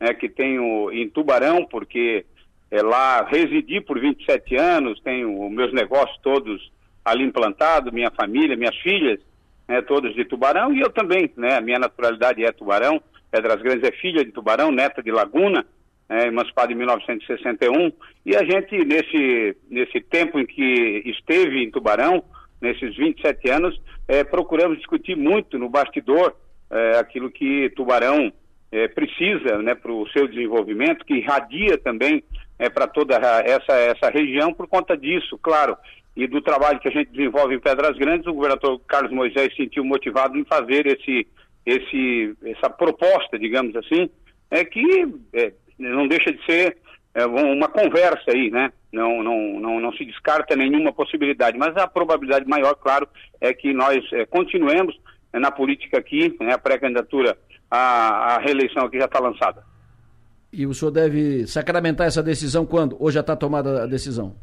[0.00, 2.24] né, que tenho em Tubarão, porque
[2.70, 6.70] é, lá residi por 27 anos, tenho meus negócios todos
[7.04, 9.20] ali implantados, minha família, minhas filhas,
[9.66, 13.00] né, todas de Tubarão, e eu também, né, a minha naturalidade é Tubarão,
[13.30, 15.64] Pedras Grandes é filha de Tubarão, neta de Laguna,
[16.08, 17.92] é, emancipada em 1961,
[18.24, 22.22] e a gente, nesse, nesse tempo em que esteve em Tubarão,
[22.60, 26.34] nesses 27 anos, é, procuramos discutir muito no bastidor
[26.70, 28.32] é, aquilo que Tubarão
[28.72, 32.22] é, precisa né, para o seu desenvolvimento, que irradia também
[32.58, 35.76] é, para toda essa, essa região por conta disso, claro,
[36.16, 39.62] e do trabalho que a gente desenvolve em Pedras Grandes, o governador Carlos Moisés se
[39.62, 41.26] sentiu motivado em fazer esse,
[41.64, 44.10] esse, essa proposta, digamos assim,
[44.50, 46.76] é que é, não deixa de ser
[47.14, 48.72] é, uma conversa aí, né?
[48.92, 53.06] Não, não, não, não se descarta nenhuma possibilidade, mas a probabilidade maior, claro,
[53.40, 54.98] é que nós é, continuemos
[55.32, 57.36] é, na política aqui, né, a pré-candidatura
[57.70, 59.62] à, à reeleição aqui já está lançada.
[60.52, 62.96] E o senhor deve sacramentar essa decisão quando?
[62.98, 64.34] Ou já está tomada a decisão?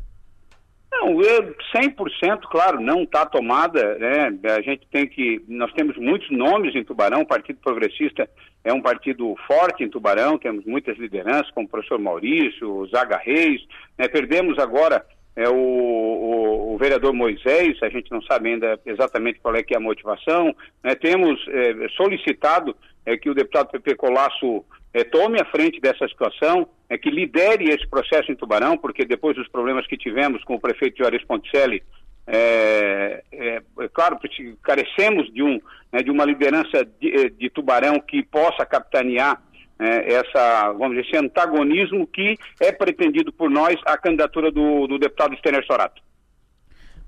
[0.91, 4.39] Não, eu, 100%, claro, não está tomada, né?
[4.55, 8.29] A gente tem que, nós temos muitos nomes em Tubarão, o Partido Progressista
[8.63, 13.17] é um partido forte em Tubarão, temos muitas lideranças, como o professor Maurício, o Zaga
[13.17, 13.61] Reis,
[13.97, 14.07] né?
[14.07, 15.05] perdemos agora
[15.35, 19.73] é, o, o, o, vereador Moisés, a gente não sabe ainda exatamente qual é que
[19.73, 20.95] é a motivação, né?
[20.95, 22.75] temos é, solicitado
[23.05, 24.63] é, que o deputado Pepe Colasso
[24.93, 29.35] é, tome a frente dessa situação, é, que lidere esse processo em Tubarão, porque depois
[29.35, 31.83] dos problemas que tivemos com o prefeito Juarez Ponticelli,
[32.27, 34.17] é, é, é claro,
[34.63, 35.59] carecemos de, um,
[35.91, 39.41] né, de uma liderança de, de, Tubarão que possa capitanear
[39.79, 44.97] é, essa, vamos dizer, esse antagonismo que é pretendido por nós a candidatura do, do
[44.97, 46.01] deputado Stener Sorato.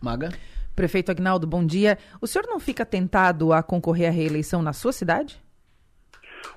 [0.01, 0.29] Maga.
[0.75, 1.97] Prefeito Agnaldo, bom dia.
[2.21, 5.41] O senhor não fica tentado a concorrer à reeleição na sua cidade?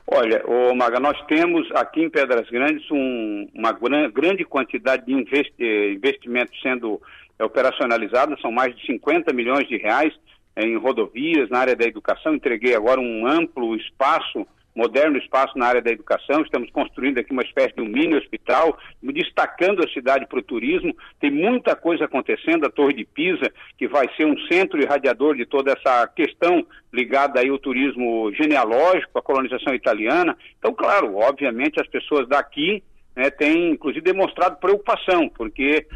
[0.07, 3.73] Olha, ô Maga, nós temos aqui em Pedras Grandes um, uma
[4.09, 7.01] grande quantidade de investi eh, investimentos sendo
[7.39, 10.13] eh, operacionalizados, são mais de 50 milhões de reais
[10.57, 12.35] eh, em rodovias, na área da educação.
[12.35, 17.43] Entreguei agora um amplo espaço moderno espaço na área da educação, estamos construindo aqui uma
[17.43, 22.67] espécie de um mini hospital, destacando a cidade para o turismo, tem muita coisa acontecendo,
[22.67, 27.41] a Torre de Pisa, que vai ser um centro irradiador de toda essa questão ligada
[27.41, 30.37] aí ao turismo genealógico, à colonização italiana.
[30.59, 32.83] Então, claro, obviamente as pessoas daqui
[33.15, 35.87] né, têm, inclusive, demonstrado preocupação, porque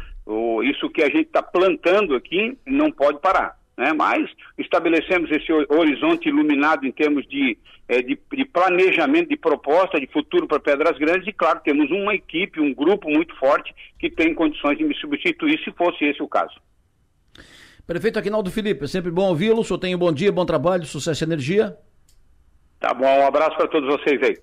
[0.63, 3.93] isso que a gente está plantando aqui não pode parar né?
[3.93, 7.57] mas estabelecemos esse horizonte iluminado em termos de,
[7.87, 12.15] é, de, de, planejamento, de proposta de futuro para Pedras Grandes, e claro, temos uma
[12.15, 16.27] equipe, um grupo muito forte que tem condições de me substituir, se fosse esse o
[16.27, 16.55] caso.
[17.85, 21.27] Prefeito Aquinaldo Felipe, é sempre bom ouvi-lo, só tenho bom dia, bom trabalho, sucesso e
[21.27, 21.77] energia.
[22.79, 24.37] Tá bom, um abraço para todos vocês aí.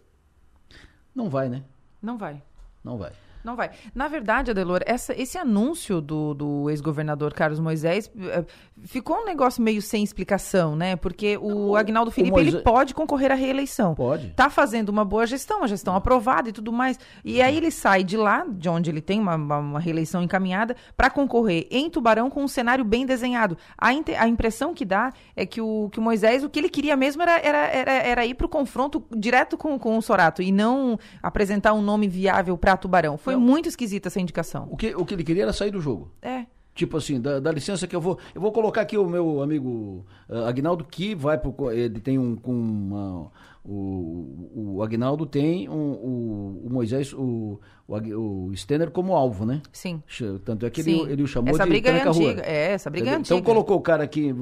[1.15, 1.63] Não vai, né?
[2.01, 2.41] Não vai.
[2.85, 3.13] Não vai.
[3.45, 3.71] Não vai.
[3.95, 8.45] Na verdade, Adelor, essa, esse anúncio do, do ex-governador Carlos Moisés eh,
[8.85, 10.97] ficou um negócio meio sem explicação, né?
[10.97, 12.55] Porque o, o Agnaldo Felipe Moisés...
[12.55, 13.95] ele pode concorrer à reeleição.
[13.95, 14.31] Pode.
[14.31, 16.99] Tá fazendo uma boa gestão, uma gestão aprovada e tudo mais.
[17.25, 20.77] E aí ele sai de lá, de onde ele tem uma, uma, uma reeleição encaminhada,
[20.97, 23.57] para concorrer em Tubarão com um cenário bem desenhado.
[23.77, 26.97] A, a impressão que dá é que o, que o Moisés, o que ele queria
[26.97, 30.53] mesmo era, era, era, era ir para o confronto direto com, com o Sorato e
[30.53, 33.17] não apresentar um nome viável para Tubarão.
[33.17, 33.41] Foi foi não.
[33.41, 34.69] muito esquisita essa indicação.
[34.71, 36.11] O que, o que ele queria era sair do jogo.
[36.21, 36.47] É.
[36.75, 38.19] Tipo assim, dá, dá, licença que eu vou.
[38.35, 41.71] Eu vou colocar aqui o meu amigo uh, Agnaldo, que vai pro.
[41.71, 42.35] Ele tem um.
[42.35, 43.31] Com uma,
[43.65, 49.63] o, o Agnaldo tem um, o, o Moisés, o, o, o Stener como alvo, né?
[49.73, 50.03] Sim.
[50.45, 52.43] Tanto é que ele, ele o chamou essa de briga é antiga.
[52.43, 53.35] É, essa briga é então, antiga.
[53.37, 54.35] Então colocou o cara aqui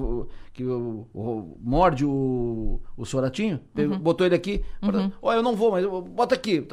[0.54, 3.98] que o, o, morde o, o Soratinho, uhum.
[3.98, 5.12] botou ele aqui, uhum.
[5.20, 6.66] olha, eu não vou, mas bota aqui.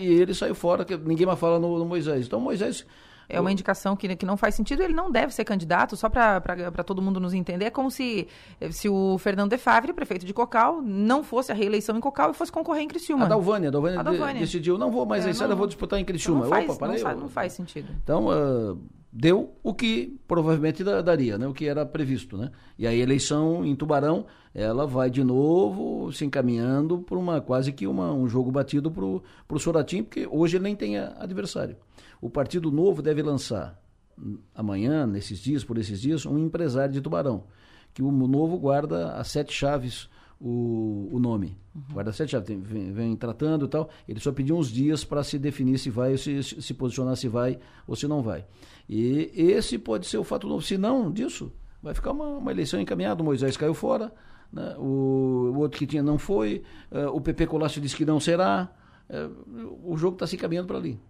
[0.00, 2.26] E ele saiu fora, que ninguém mais fala no, no Moisés.
[2.26, 2.86] Então Moisés
[3.32, 6.84] é uma indicação que, que não faz sentido, ele não deve ser candidato, só para
[6.84, 7.66] todo mundo nos entender.
[7.66, 8.28] É como se,
[8.70, 12.34] se o Fernando De Favre, prefeito de Cocal, não fosse a reeleição em Cocal e
[12.34, 13.24] fosse concorrer em Criciúma.
[13.24, 14.40] A Dalvânia, a Dalvânia, a Dalvânia.
[14.40, 16.46] decidiu, não vou mais é, aí, eu vou disputar em Criciúma.
[16.46, 17.88] Então não, faz, Opa, não, não, faz sentido.
[18.02, 18.78] Então, uh,
[19.12, 21.46] deu o que provavelmente daria, né?
[21.46, 22.36] o que era previsto.
[22.36, 22.50] Né?
[22.78, 24.24] E a eleição em Tubarão,
[24.54, 29.04] ela vai de novo se encaminhando para uma quase que uma, um jogo batido para
[29.04, 31.76] o Soratim, porque hoje ele nem tem adversário.
[32.22, 33.82] O Partido Novo deve lançar
[34.54, 37.44] amanhã, nesses dias, por esses dias, um empresário de Tubarão,
[37.92, 40.08] que o Novo guarda as sete chaves
[40.40, 41.56] o, o nome.
[41.74, 41.82] Uhum.
[41.94, 43.90] Guarda sete chaves, vem, vem, tratando e tal.
[44.08, 47.58] Ele só pediu uns dias para se definir se vai, se, se posicionar se vai
[47.88, 48.44] ou se não vai.
[48.88, 50.62] E esse pode ser o fato novo.
[50.62, 51.52] Se não disso,
[51.82, 53.20] vai ficar uma, uma eleição encaminhada.
[53.20, 54.12] O Moisés caiu fora,
[54.52, 54.76] né?
[54.78, 58.72] o, o, outro que tinha não foi, uh, o PP Colácio disse que não será.
[59.08, 61.00] Uh, o jogo está se encaminhando para ali.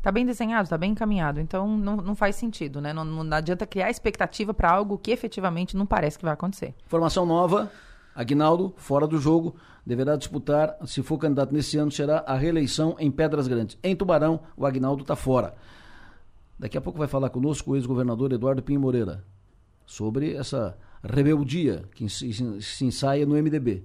[0.00, 1.40] Tá bem desenhado, tá bem encaminhado.
[1.40, 2.92] Então não, não faz sentido, né?
[2.92, 6.74] Não, não adianta criar expectativa para algo que efetivamente não parece que vai acontecer.
[6.86, 7.70] Formação nova.
[8.14, 9.54] Aguinaldo, fora do jogo,
[9.86, 13.78] deverá disputar, se for candidato nesse ano, será a reeleição em Pedras Grandes.
[13.80, 15.54] Em Tubarão, o Aguinaldo está fora.
[16.58, 19.24] Daqui a pouco vai falar conosco o ex-governador Eduardo Pinho Moreira
[19.86, 23.84] sobre essa rebeldia que se ensaia no MDB.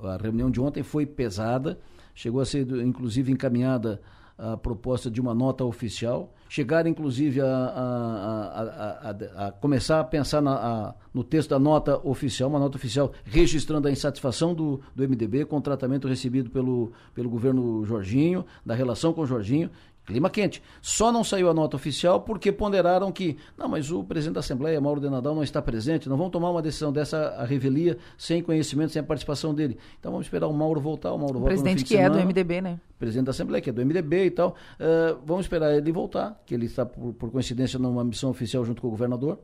[0.00, 1.80] A reunião de ontem foi pesada,
[2.14, 4.00] chegou a ser inclusive encaminhada
[4.42, 10.42] a proposta de uma nota oficial, chegaram inclusive a, a, a, a começar a pensar
[10.42, 15.44] na, no texto da nota oficial, uma nota oficial registrando a insatisfação do, do MDB
[15.44, 19.70] com o tratamento recebido pelo, pelo governo Jorginho, da relação com o Jorginho,
[20.04, 20.60] Clima quente.
[20.80, 24.80] Só não saiu a nota oficial porque ponderaram que, não, mas o presidente da Assembleia,
[24.80, 28.42] Mauro de Nadal, não está presente, não vamos tomar uma decisão dessa a revelia sem
[28.42, 29.78] conhecimento, sem a participação dele.
[30.00, 32.80] Então vamos esperar o Mauro voltar, o Mauro o presidente que é do MDB, né?
[32.98, 34.56] Presidente da Assembleia, que é do MDB e tal.
[34.74, 38.82] Uh, vamos esperar ele voltar, que ele está, por, por coincidência, numa missão oficial junto
[38.82, 39.38] com o governador.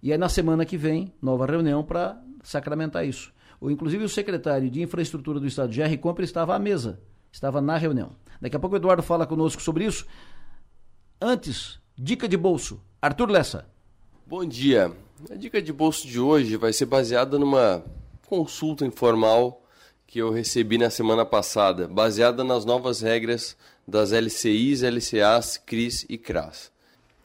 [0.00, 3.32] E aí na semana que vem, nova reunião para sacramentar isso.
[3.60, 7.00] O, inclusive o secretário de Infraestrutura do Estado, Jerry Compre, estava à mesa,
[7.32, 8.10] estava na reunião.
[8.44, 10.06] Daqui a pouco o Eduardo fala conosco sobre isso.
[11.18, 12.78] Antes, dica de bolso.
[13.00, 13.66] Arthur Lessa.
[14.26, 14.92] Bom dia.
[15.30, 17.82] A dica de bolso de hoje vai ser baseada numa
[18.26, 19.62] consulta informal
[20.06, 23.56] que eu recebi na semana passada, baseada nas novas regras
[23.88, 26.70] das LCIs, LCAs, CRIs e CRAS.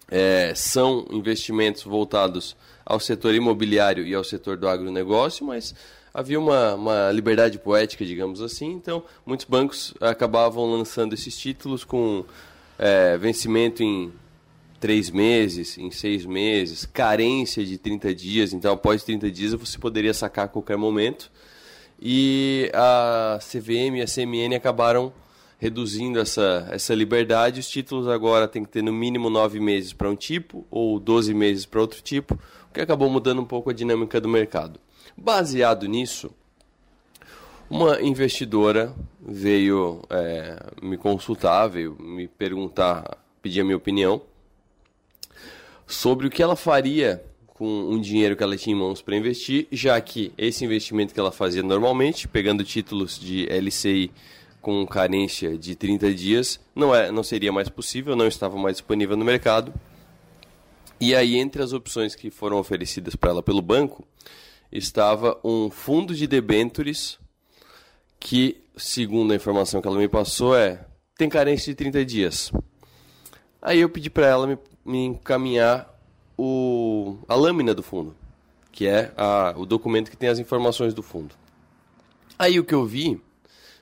[0.09, 2.55] É, são investimentos voltados
[2.85, 5.75] ao setor imobiliário e ao setor do agronegócio, mas
[6.13, 12.25] havia uma, uma liberdade poética, digamos assim, então muitos bancos acabavam lançando esses títulos com
[12.77, 14.11] é, vencimento em
[14.79, 20.13] três meses, em seis meses, carência de 30 dias, então após 30 dias você poderia
[20.13, 21.29] sacar a qualquer momento.
[22.01, 25.11] E a CVM e a CMN acabaram
[25.59, 27.59] reduzindo essa, essa liberdade.
[27.59, 31.33] Os títulos agora têm que ter no mínimo nove meses para um tipo ou 12
[31.33, 32.39] meses para outro tipo,
[32.69, 34.79] o que acabou mudando um pouco a dinâmica do mercado.
[35.21, 36.31] Baseado nisso,
[37.69, 44.21] uma investidora veio é, me consultar, veio me perguntar, pedir a minha opinião
[45.85, 49.67] sobre o que ela faria com um dinheiro que ela tinha em mãos para investir,
[49.73, 54.13] já que esse investimento que ela fazia normalmente, pegando títulos de LCI
[54.61, 59.17] com carência de 30 dias, não, é, não seria mais possível, não estava mais disponível
[59.17, 59.73] no mercado.
[60.97, 64.07] E aí, entre as opções que foram oferecidas para ela pelo banco,
[64.71, 67.19] estava um fundo de debêntures
[68.19, 70.85] que, segundo a informação que ela me passou, é
[71.17, 72.51] tem carência de 30 dias.
[73.61, 75.93] Aí eu pedi para ela me, me, encaminhar
[76.37, 78.15] o, a lâmina do fundo,
[78.71, 81.35] que é a, o documento que tem as informações do fundo.
[82.37, 83.21] Aí o que eu vi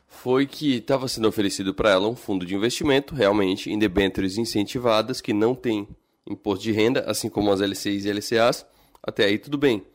[0.07, 5.21] foi que estava sendo oferecido para ela um fundo de investimento, realmente, em debêntures incentivadas,
[5.21, 5.87] que não tem
[6.25, 8.65] imposto de renda, assim como as LCIs e LCAs.
[9.03, 9.85] Até aí tudo bem.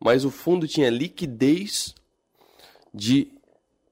[0.00, 1.94] Mas o fundo tinha liquidez
[2.94, 3.28] de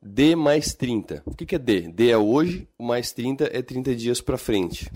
[0.00, 1.22] D mais 30.
[1.26, 1.82] O que, é D?
[1.82, 4.90] D é hoje, o mais 30 é 30 dias para frente.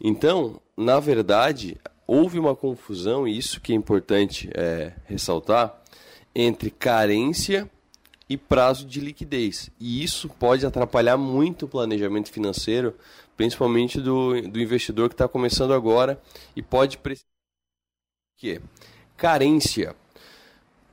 [0.00, 5.80] Então, na verdade, houve uma confusão, e isso que é importante é, ressaltar,
[6.34, 7.70] entre carência
[8.28, 9.70] e prazo de liquidez.
[9.80, 12.94] E isso pode atrapalhar muito o planejamento financeiro,
[13.36, 16.20] principalmente do, do investidor que está começando agora
[16.54, 17.26] e pode precisar.
[18.36, 18.60] Que
[19.16, 19.94] carência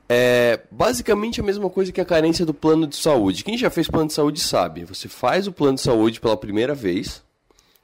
[0.08, 3.44] é basicamente a mesma coisa que a carência do plano de saúde.
[3.44, 4.84] Quem já fez plano de saúde sabe.
[4.84, 7.22] Você faz o plano de saúde pela primeira vez,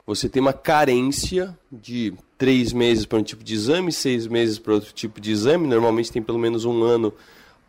[0.05, 4.73] você tem uma carência de três meses para um tipo de exame, seis meses para
[4.73, 5.67] outro tipo de exame.
[5.67, 7.13] Normalmente tem pelo menos um ano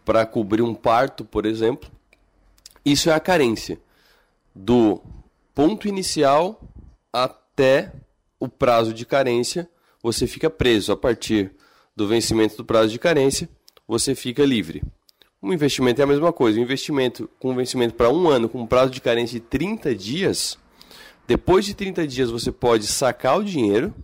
[0.05, 1.91] para cobrir um parto, por exemplo.
[2.85, 3.79] Isso é a carência
[4.55, 5.01] do
[5.55, 6.61] ponto inicial
[7.11, 7.93] até
[8.39, 9.69] o prazo de carência.
[10.03, 11.53] Você fica preso a partir
[11.97, 13.49] do vencimento do prazo de carência
[13.87, 14.83] você fica livre.
[15.43, 16.59] Um investimento é a mesma coisa.
[16.59, 20.59] Um investimento com vencimento para um ano, com prazo de carência de 30 dias,
[21.27, 23.95] depois de 30 dias você pode sacar o dinheiro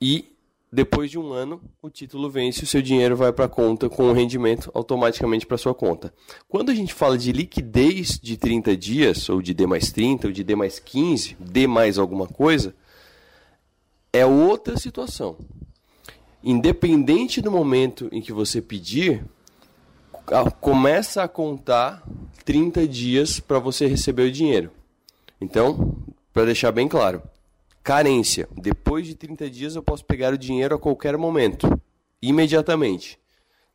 [0.00, 0.36] e
[0.70, 4.10] depois de um ano o título vence, o seu dinheiro vai para a conta com
[4.10, 6.12] o rendimento automaticamente para sua conta.
[6.46, 10.32] Quando a gente fala de liquidez de 30 dias, ou de D mais 30, ou
[10.32, 12.74] de D mais 15, D mais alguma coisa,
[14.12, 15.38] é outra situação
[16.42, 19.24] independente do momento em que você pedir,
[20.60, 22.06] começa a contar
[22.44, 24.70] 30 dias para você receber o dinheiro.
[25.40, 25.96] Então,
[26.32, 27.22] para deixar bem claro,
[27.82, 28.48] carência.
[28.56, 31.80] Depois de 30 dias eu posso pegar o dinheiro a qualquer momento,
[32.20, 33.18] imediatamente.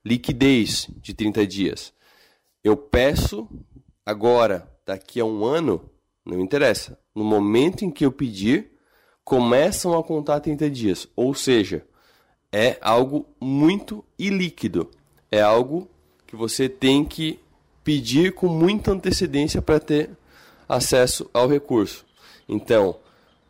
[0.05, 1.93] Liquidez de 30 dias.
[2.63, 3.47] Eu peço
[4.05, 5.89] agora, daqui a um ano,
[6.25, 6.99] não interessa.
[7.15, 8.71] No momento em que eu pedir,
[9.23, 11.07] começam a contar 30 dias.
[11.15, 11.85] Ou seja,
[12.53, 14.91] é algo muito ilíquido.
[15.31, 15.89] É algo
[16.27, 17.39] que você tem que
[17.83, 20.11] pedir com muita antecedência para ter
[20.69, 22.05] acesso ao recurso.
[22.47, 22.95] Então,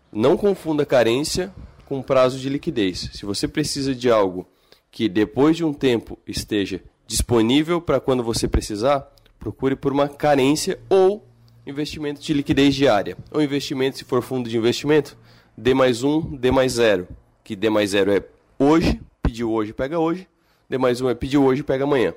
[0.09, 1.53] não confunda carência
[1.85, 3.09] com prazo de liquidez.
[3.13, 4.47] Se você precisa de algo
[4.89, 10.79] que depois de um tempo esteja disponível para quando você precisar, procure por uma carência
[10.89, 11.27] ou
[11.67, 13.17] investimento de liquidez diária.
[13.31, 15.17] Ou investimento, se for fundo de investimento,
[15.57, 17.07] D mais um, D mais zero.
[17.43, 18.23] Que D mais zero é
[18.63, 20.27] hoje, pediu hoje, pega hoje.
[20.69, 22.13] D mais um é pediu hoje, pega amanhã.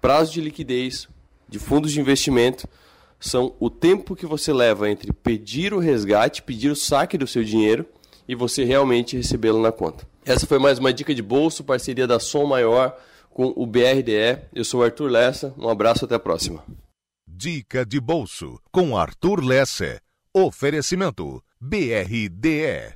[0.00, 1.08] Prazo de liquidez
[1.48, 2.68] de fundos de investimento
[3.18, 7.42] são o tempo que você leva entre pedir o resgate, pedir o saque do seu
[7.42, 7.84] dinheiro
[8.28, 10.06] e você realmente recebê-lo na conta.
[10.24, 12.96] Essa foi mais uma dica de bolso, parceria da Som Maior
[13.30, 14.38] com o BRDE.
[14.54, 16.62] Eu sou Arthur Lessa, um abraço até a próxima.
[17.26, 20.00] Dica de bolso com Arthur Lessa.
[20.32, 22.94] Oferecimento BRDE.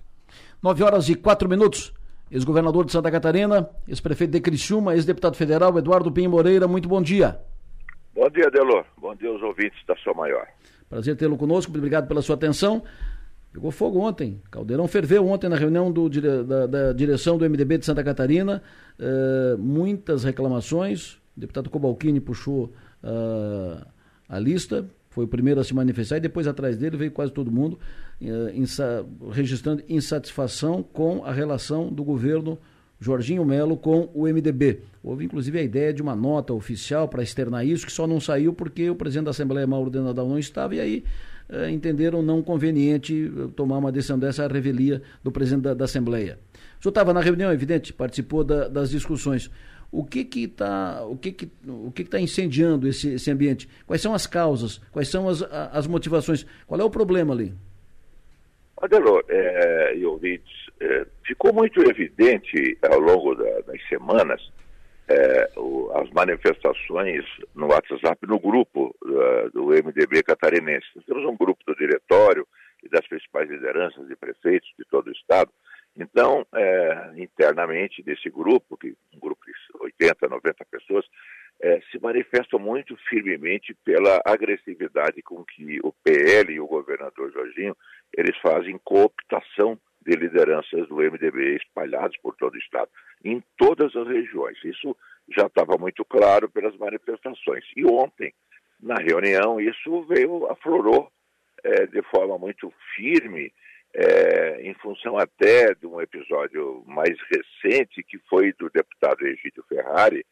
[0.62, 1.92] 9 horas e 4 minutos.
[2.32, 7.38] Ex-governador de Santa Catarina, ex-prefeito de Criciúma, ex-deputado federal Eduardo Pinho Moreira, muito bom dia.
[8.14, 8.86] Bom dia, Delor.
[8.96, 10.46] Bom dia aos ouvintes da Sua Maior.
[10.88, 12.82] Prazer tê-lo conosco, muito obrigado pela sua atenção.
[13.52, 14.40] Pegou fogo ontem.
[14.50, 18.62] Caldeirão ferveu ontem na reunião do, da, da, direção do MDB de Santa Catarina.
[18.98, 21.16] Uh, muitas reclamações.
[21.36, 22.72] O deputado Cobalcini puxou
[23.04, 23.86] uh,
[24.26, 27.50] a lista, foi o primeiro a se manifestar, e depois atrás dele veio quase todo
[27.50, 27.78] mundo
[28.20, 32.58] uh, insa registrando insatisfação com a relação do governo
[32.98, 34.80] Jorginho Melo com o MDB.
[35.02, 38.54] Houve inclusive a ideia de uma nota oficial para externar isso, que só não saiu
[38.54, 41.04] porque o presidente da Assembleia, Mauro de Nadal, não estava, e aí
[41.48, 45.84] eh, entenderam não conveniente eh, tomar uma decisão dessa, a revelia do presidente da, da
[45.84, 46.38] Assembleia.
[46.78, 49.50] O senhor estava na reunião, é evidente, participou da, das discussões.
[49.92, 53.68] O que que está o que que, o que que tá incendiando esse, esse ambiente?
[53.86, 54.78] Quais são as causas?
[54.90, 56.46] Quais são as, as motivações?
[56.66, 57.54] Qual é o problema ali?
[58.78, 64.40] Adelor, é, e ouvintes, é, ficou muito evidente ao longo da, das semanas
[65.08, 67.24] é, o, as manifestações
[67.54, 70.86] no WhatsApp, no grupo uh, do MDB catarinense.
[71.06, 72.46] Temos um grupo do diretório
[72.82, 75.50] e das principais lideranças e prefeitos de todo o estado.
[75.96, 81.06] Então, é, internamente desse grupo, que um grupo de 80, 90 pessoas,
[81.60, 87.76] é, se manifestam muito firmemente pela agressividade com que o PL e o governador Jorginho
[88.16, 92.90] eles fazem cooptação de lideranças do MDB espalhados por todo o estado,
[93.24, 94.58] em todas as regiões.
[94.64, 94.96] Isso
[95.30, 97.64] já estava muito claro pelas manifestações.
[97.76, 98.34] E ontem,
[98.80, 101.10] na reunião, isso veio, aflorou
[101.62, 103.52] é, de forma muito firme,
[103.94, 110.24] é, em função até de um episódio mais recente, que foi do deputado Egídio Ferrari,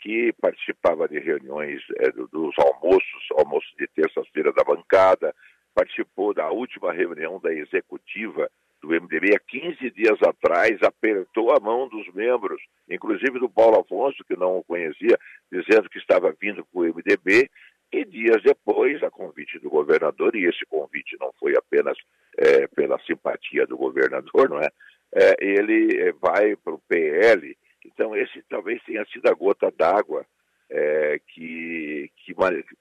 [0.00, 5.34] que participava de reuniões é, dos almoços, almoços de terça-feira da bancada,
[5.74, 8.48] participou da última reunião da executiva
[8.82, 14.24] do MDB há 15 dias atrás, apertou a mão dos membros, inclusive do Paulo Afonso,
[14.24, 15.18] que não o conhecia,
[15.50, 17.50] dizendo que estava vindo para o MDB,
[17.92, 21.96] e dias depois, a convite do governador, e esse convite não foi apenas
[22.36, 24.68] é, pela simpatia do governador, não é?
[25.14, 30.26] é ele é, vai para o PL, então esse talvez tenha sido a gota d'água
[30.70, 32.34] é, que, que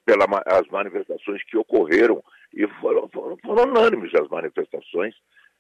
[0.06, 2.24] pelas as manifestações que ocorreram.
[2.54, 5.14] E foram, foram, foram unânimes as manifestações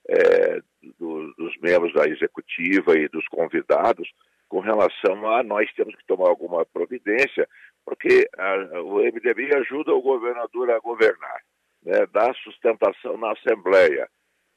[0.07, 0.61] é,
[0.97, 4.09] do, dos membros da executiva e dos convidados
[4.47, 7.47] com relação a nós temos que tomar alguma providência,
[7.83, 11.41] porque a, o MDB ajuda o governador a governar,
[11.85, 12.05] né,
[12.43, 14.09] sustentação na Assembleia.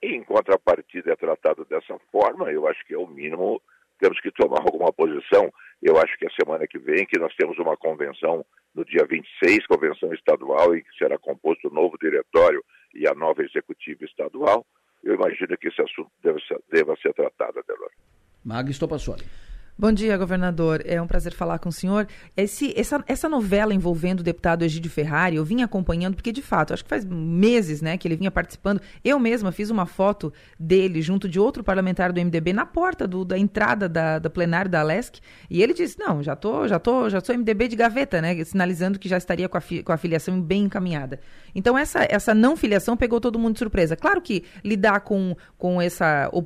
[0.03, 3.61] E, em contrapartida, é tratado dessa forma, eu acho que é o mínimo,
[3.99, 5.53] temos que tomar alguma posição.
[5.83, 9.67] Eu acho que a semana que vem, que nós temos uma convenção no dia 26,
[9.67, 12.65] convenção estadual, em que será composto o novo diretório
[12.95, 14.65] e a nova executiva estadual,
[15.03, 17.91] eu imagino que esse assunto deve ser, deva ser tratado, Adelor.
[18.45, 19.25] Magno Stopassoli.
[19.81, 20.83] Bom dia, governador.
[20.85, 22.09] É um prazer falar com o senhor.
[22.37, 26.75] Esse, essa, essa novela envolvendo o deputado Egídio Ferrari, eu vim acompanhando, porque de fato,
[26.75, 28.81] acho que faz meses né, que ele vinha participando.
[29.05, 33.25] Eu mesma fiz uma foto dele junto de outro parlamentar do MDB na porta do,
[33.25, 34.29] da entrada da, da
[34.69, 35.21] da Alesc.
[35.49, 38.43] E ele disse: Não, já tô, já tô, já sou MDB de gaveta, né?
[38.43, 41.21] Sinalizando que já estaria com a, fi, com a filiação bem encaminhada.
[41.55, 43.95] Então, essa, essa não filiação pegou todo mundo de surpresa.
[43.95, 46.43] Claro que lidar com, com, essa, uh,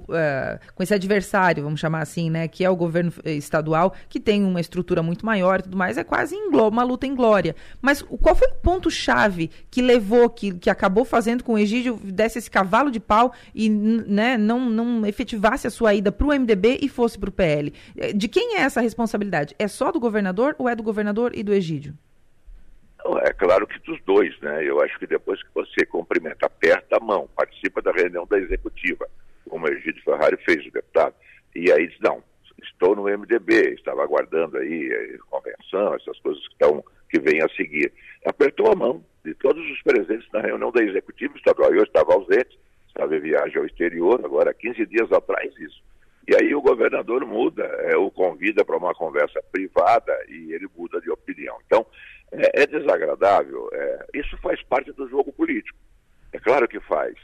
[0.75, 4.61] com esse adversário, vamos chamar assim, né, que é o governo estadual, que tem uma
[4.61, 7.55] estrutura muito maior e tudo mais, é quase uma luta em glória.
[7.81, 12.39] Mas qual foi o ponto-chave que levou, que, que acabou fazendo com o Egídio desse
[12.39, 16.79] esse cavalo de pau e né, não, não efetivasse a sua ida para o MDB
[16.83, 17.73] e fosse para o PL?
[17.97, 19.55] Eh, de quem é essa responsabilidade?
[19.59, 21.95] É só do governador ou é do governador e do Egídio?
[23.25, 24.65] É claro que dos dois, né?
[24.65, 29.09] Eu acho que depois que você cumprimenta, aperta a mão, participa da reunião da executiva,
[29.49, 31.15] como o Egídio Ferrari fez, o deputado,
[31.55, 32.23] e aí diz, não,
[32.83, 37.49] estou no MDB, estava aguardando aí eh, convenção, essas coisas que, estão, que vêm a
[37.51, 37.93] seguir.
[38.27, 41.73] Apertou a mão de todos os presentes na reunião da executiva estadual.
[41.73, 42.59] Eu estava ausente,
[42.89, 45.81] estava em viagem ao exterior, agora 15 dias atrás isso.
[46.29, 51.01] E aí o governador muda, é, o convida para uma conversa privada e ele muda
[51.01, 51.57] de opinião.
[51.67, 51.87] Então,
[52.33, 53.69] é, é desagradável.
[53.73, 55.79] É, isso faz parte do jogo político.
[56.33, 57.15] É claro que faz.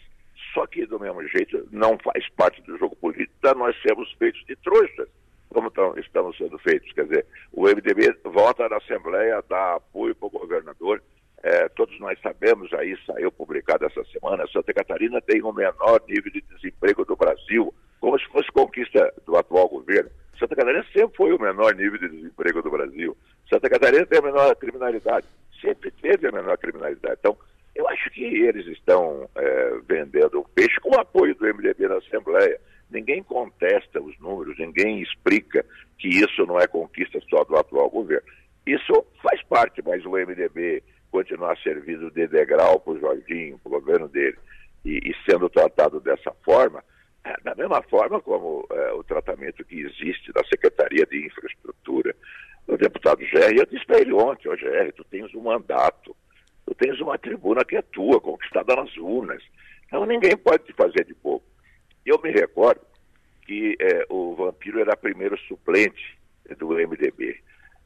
[0.55, 4.55] Só que, do mesmo jeito, não faz parte do jogo político nós sermos feitos de
[4.57, 5.09] trouxas
[5.49, 6.93] como estamos sendo feitos.
[6.93, 11.03] Quer dizer, o MDB vota na Assembleia, dá apoio para o governador,
[11.41, 16.33] É, todos nós sabemos, aí saiu publicado essa semana, Santa Catarina tem o menor nível
[16.33, 20.11] de desemprego do Brasil, como se fosse conquista do atual governo.
[20.37, 23.17] Santa Catarina sempre foi o menor nível de desemprego do Brasil.
[23.49, 25.27] Santa Catarina tem a menor criminalidade,
[25.61, 27.19] sempre teve a menor criminalidade.
[27.21, 27.37] Então,
[27.75, 32.61] eu acho que eles estão é, vendendo peixe com o apoio do MDB na Assembleia.
[32.91, 35.65] Ninguém contesta os números, ninguém explica
[35.99, 38.27] que isso não é conquista só do atual governo.
[38.67, 43.81] Isso faz parte, mas o MDB continuar servindo de degrau para o Jorginho, para o
[43.81, 44.37] governo dele,
[44.85, 46.83] e, e, sendo tratado dessa forma,
[47.25, 52.15] é, da mesma forma como é, o tratamento que existe da Secretaria de Infraestrutura,
[52.67, 56.15] o deputado Gerry, eu disse para ele ontem, ô Gerry, tu tens um mandato,
[56.67, 59.43] tu tens uma tribuna que é tua, conquistada nas urnas,
[59.87, 61.45] então ninguém pode te fazer de pouco.
[62.09, 62.81] Eu me recordo
[63.47, 66.19] que é, o Vampiro era primeiro suplente
[66.59, 67.39] do MDB.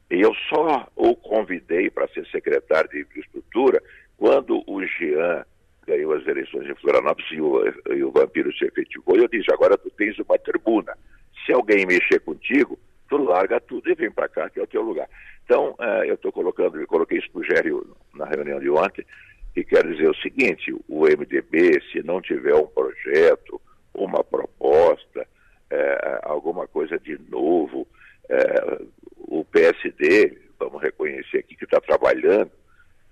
[0.09, 3.83] E eu só o convidei para ser secretário de infraestrutura
[4.17, 5.45] quando o Jean
[5.85, 9.17] ganhou as eleições em Florianópolis e o, e o Vampiro se efetivou.
[9.17, 10.97] E eu disse, agora tu tens uma tribuna.
[11.45, 14.83] Se alguém mexer contigo, tu larga tudo e vem para cá, que é o teu
[14.83, 15.09] lugar.
[15.43, 19.05] Então, uh, eu estou colocando, eu coloquei isso para o Gério na reunião de ontem,
[19.53, 23.59] e quero dizer o seguinte, o MDB, se não tiver um projeto,
[23.93, 27.87] uma proposta, uh, alguma coisa de novo,
[28.29, 28.87] uh,
[29.17, 32.51] o PSD, vamos reconhecer aqui que está trabalhando,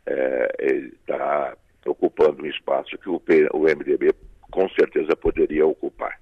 [0.05, 1.55] está
[1.85, 4.13] ocupando um espaço que o, P, o MDB
[4.49, 6.19] com certeza poderia ocupar.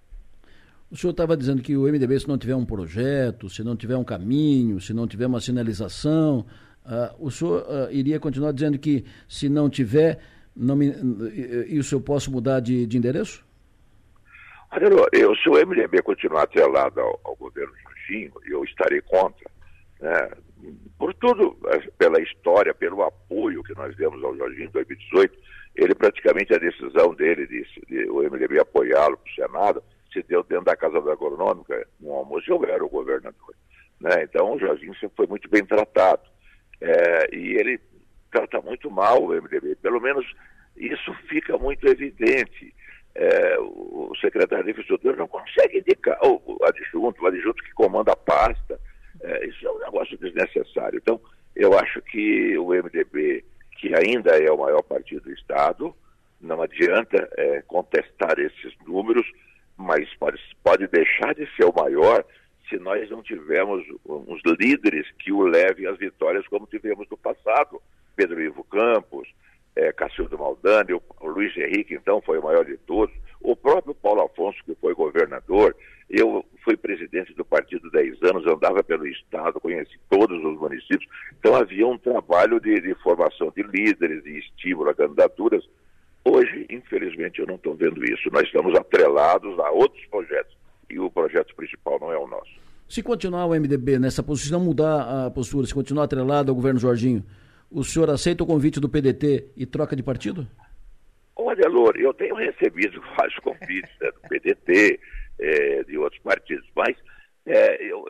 [0.92, 3.96] O senhor estava dizendo que o MDB, se não tiver um projeto, se não tiver
[3.96, 6.46] um caminho, se não tiver uma sinalização,
[6.86, 10.20] uh, o senhor uh, iria continuar dizendo que se não tiver,
[10.56, 10.92] não me,
[11.68, 13.46] e o senhor posso mudar de, de endereço?
[15.12, 19.50] Eu, se o MDB continuar atrelado ao, ao governo Jorginho, eu estarei contra.
[20.00, 20.30] Né?
[20.98, 25.38] Por tudo, eh, pela história, pelo apoio que nós demos ao Jorginho em 2018,
[25.76, 30.44] ele praticamente, a decisão dele, de, de o MDB apoiá-lo para o Senado, se deu
[30.44, 33.56] dentro da Casa da Agronômica, no almoço, eu era o governador.
[34.00, 34.24] Né?
[34.24, 36.22] Então, o Jorginho sempre foi muito bem tratado.
[36.82, 37.80] É, e ele
[38.32, 40.26] trata muito mal o MDB, pelo menos
[40.78, 42.74] isso fica muito evidente.
[43.16, 48.16] É, o secretário de Infraestrutura não consegue indicar o, adjunto, o adjunto que comanda a
[48.16, 48.80] pasta.
[49.22, 51.00] É, isso é um negócio desnecessário.
[51.02, 51.20] Então,
[51.56, 53.44] eu acho que o MDB,
[53.78, 55.94] que ainda é o maior partido do Estado,
[56.40, 59.26] não adianta é, contestar esses números,
[59.76, 62.24] mas pode, pode deixar de ser o maior
[62.70, 67.82] se nós não tivermos uns líderes que o levem às vitórias como tivemos no passado.
[68.16, 69.28] Pedro Ivo Campos,
[69.80, 74.22] é, Cacildo Maldani, o, Luiz Henrique, então, foi o maior de todos, o próprio Paulo
[74.22, 75.76] Afonso, que foi governador,
[76.10, 81.08] eu fui presidente do partido 10 anos, andava pelo Estado, conheci todos os municípios,
[81.40, 85.64] então havia um trabalho de, de formação de líderes, de estímulo a candidaturas,
[86.26, 88.30] Hoje, infelizmente, eu não estou vendo isso.
[88.32, 90.56] Nós estamos atrelados a outros projetos
[90.90, 92.52] e o projeto principal não é o nosso.
[92.88, 97.24] Se continuar o MDB nessa posição, mudar a postura, se continuar atrelado ao governo Jorginho,
[97.72, 100.48] o senhor aceita o convite do PDT e troca de partido?
[101.36, 105.00] Olha, Loura, eu tenho recebido vários convites né, do PDT,
[105.40, 106.96] é, de outros partidos, mas
[107.46, 108.06] é, eu,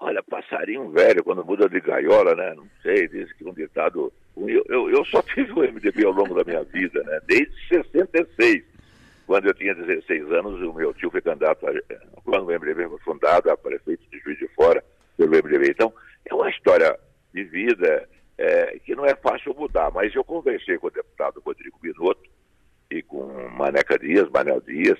[0.00, 2.54] olha, passarinho velho, quando muda de gaiola, né?
[2.54, 6.34] Não sei, diz que um ditado eu, eu, eu, só tive o MDB ao longo
[6.34, 7.18] da minha vida, né?
[7.26, 8.64] Desde 66.
[9.26, 11.72] Quando eu tinha 16 anos, o meu tio foi candidato, a,
[12.22, 14.84] quando o MDB foi fundado, a prefeito de Juiz de Fora
[15.16, 15.70] pelo MDB.
[15.70, 15.92] Então,
[16.26, 16.96] é uma história
[17.32, 18.08] de vida
[18.38, 22.28] é, que não é fácil mudar, mas eu conversei com o deputado Rodrigo Binotto
[22.90, 24.98] e com Maneca Dias, Manel Dias,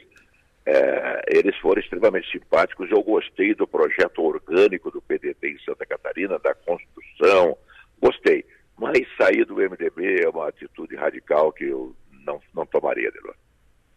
[0.64, 2.90] é, eles foram extremamente simpáticos.
[2.90, 7.56] Eu gostei do projeto orgânico do PDT em Santa Catarina, da construção,
[8.00, 8.44] gostei.
[8.76, 11.94] Mas sair do MDB é uma atitude radical que eu
[12.26, 13.36] não, não tomaria, Delor.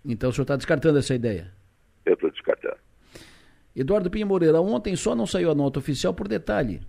[0.05, 1.51] Então o senhor está descartando essa ideia?
[2.05, 2.77] Eu estou descartando.
[3.75, 6.81] Eduardo Pinho Moreira, ontem só não saiu a nota oficial por detalhe.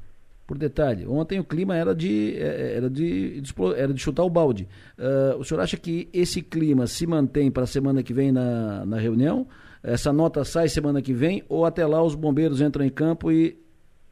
[0.51, 3.41] Por detalhe, ontem o clima era de, é, era de,
[3.77, 4.69] era de chutar o balde.
[4.99, 8.85] Uh, o senhor acha que esse clima se mantém para a semana que vem na,
[8.85, 9.47] na reunião?
[9.81, 13.57] Essa nota sai semana que vem ou até lá os bombeiros entram em campo e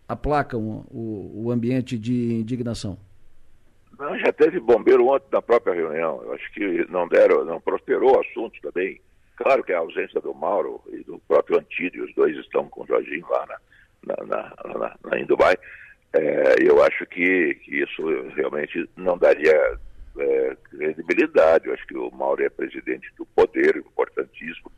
[0.08, 2.96] aplacam o, o ambiente de indignação?
[3.98, 6.22] Não, já teve bombeiro ontem na própria reunião.
[6.22, 9.00] Eu acho que não deram, não prosperou o assunto também.
[9.34, 12.86] Claro que a ausência do Mauro e do próprio Antídio, os dois estão com o
[12.86, 15.56] Jorginho lá na, na, na, na, na em Dubai.
[16.12, 18.02] É, eu acho que, que, isso
[18.34, 19.78] realmente não daria
[20.18, 21.66] é, credibilidade.
[21.66, 24.72] Eu acho que o Mauro é presidente do poder, importantíssimo,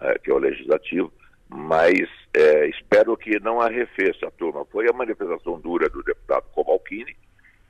[0.00, 1.12] é, que é o legislativo,
[1.48, 4.64] mas é, espero que não arrefeça a turma.
[4.66, 7.16] Foi a manifestação dura do deputado Comalchini,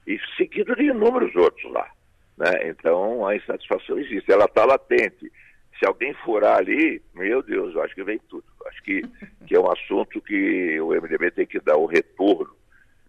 [0.07, 1.91] e seguido de inúmeros outros lá.
[2.37, 2.69] Né?
[2.69, 5.31] Então a insatisfação existe, ela está latente.
[5.79, 8.45] Se alguém furar ali, meu Deus, eu acho que vem tudo.
[8.67, 9.03] Acho que,
[9.47, 12.58] que é um assunto que o MDB tem que dar o retorno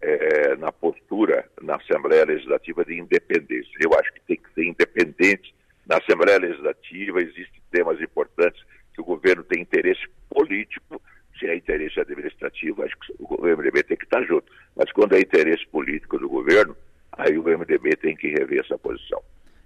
[0.00, 3.70] é, na postura na Assembleia Legislativa de independência.
[3.80, 5.54] Eu acho que tem que ser independente
[5.86, 8.62] na Assembleia Legislativa, existem temas importantes
[8.94, 11.02] que o governo tem interesse político,
[11.38, 14.44] se é interesse administrativo, acho que o MDB tem que estar junto.
[14.76, 16.76] Mas quando é interesse político do governo,
[17.12, 19.20] aí o MDB tem que rever essa posição.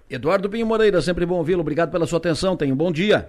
[0.08, 1.60] Eduardo Pinho Moreira, sempre bom ouvi-lo.
[1.60, 2.56] Obrigado pela sua atenção.
[2.56, 3.28] Tenha um bom dia.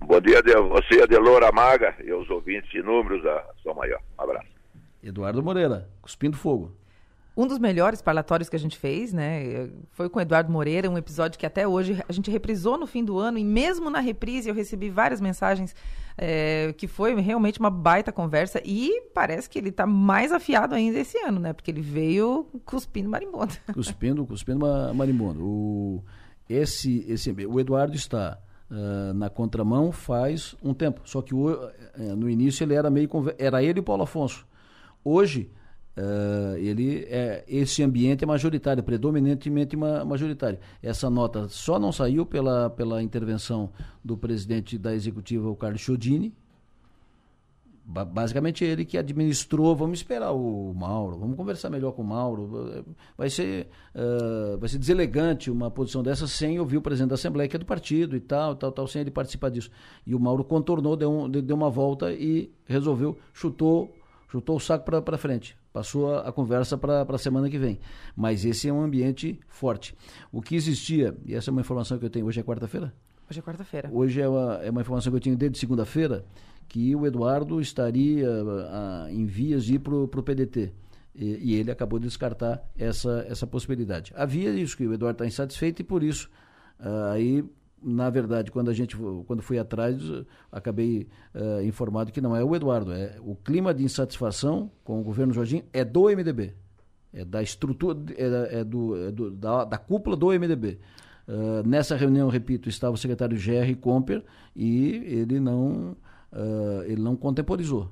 [0.00, 4.00] Bom dia a você, Adelora Maga, e aos ouvintes inúmeros da São Maior.
[4.18, 4.53] Um abraço.
[5.04, 6.72] Eduardo Moreira, cuspindo fogo.
[7.36, 10.96] Um dos melhores parlatórios que a gente fez, né, foi com o Eduardo Moreira, um
[10.96, 14.48] episódio que até hoje a gente reprisou no fim do ano e mesmo na reprise
[14.48, 15.74] eu recebi várias mensagens
[16.16, 21.00] é, que foi realmente uma baita conversa e parece que ele está mais afiado ainda
[21.00, 23.52] esse ano, né, porque ele veio cuspindo marimbondo.
[23.74, 24.64] Cuspindo, cuspindo
[24.94, 25.44] marimbondo.
[25.44, 26.04] O,
[26.48, 28.38] esse, esse, o Eduardo está
[28.70, 31.70] uh, na contramão faz um tempo, só que o, uh,
[32.16, 33.08] no início ele era meio,
[33.38, 34.46] era ele e o Paulo Afonso.
[35.04, 35.50] Hoje
[35.96, 40.58] Uh, ele é esse ambiente é majoritário, predominantemente ma, majoritário.
[40.82, 43.70] Essa nota só não saiu pela, pela intervenção
[44.04, 46.34] do presidente da executiva, o Carlos Chodini.
[47.86, 49.76] Ba basicamente ele que administrou.
[49.76, 52.84] Vamos esperar o Mauro, vamos conversar melhor com o Mauro.
[53.16, 57.48] Vai ser, uh, vai ser deselegante uma posição dessa sem ouvir o presidente da Assembleia,
[57.48, 59.70] que é do partido e tal, tal, tal, sem ele participar disso.
[60.04, 63.94] E o Mauro contornou, deu, um, deu uma volta e resolveu, chutou,
[64.34, 67.78] chutou o saco para frente Passou a, a conversa para a semana que vem.
[68.16, 69.94] Mas esse é um ambiente forte.
[70.32, 72.92] O que existia, e essa é uma informação que eu tenho, hoje é quarta-feira?
[73.30, 73.90] Hoje é quarta-feira.
[73.92, 76.24] Hoje é uma, é uma informação que eu tenho desde segunda-feira,
[76.68, 80.72] que o Eduardo estaria a, a, em vias de ir para o PDT.
[81.14, 84.12] E, e, ele acabou de descartar essa, essa possibilidade.
[84.16, 86.28] Havia isso, que o Eduardo está insatisfeito e por isso
[86.80, 87.44] uh, aí
[87.84, 88.96] na verdade, quando a gente
[89.26, 90.00] quando fui atrás,
[90.50, 95.04] acabei uh, informado que não é o Eduardo, é o clima de insatisfação com o
[95.04, 96.54] governo Jorginho é do MDB,
[97.12, 100.78] é da estrutura, é, é do, é do da, da, cúpula do MDB.
[101.26, 104.22] Uh, eh, nessa reunião, repito, estava o secretário Gerry Comper
[104.56, 105.96] e ele não
[106.32, 107.90] uh, ele não contemporizou.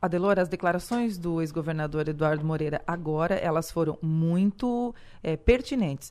[0.00, 6.10] Adelora, as declarações do ex-governador Eduardo Moreira agora, elas foram muito é, pertinentes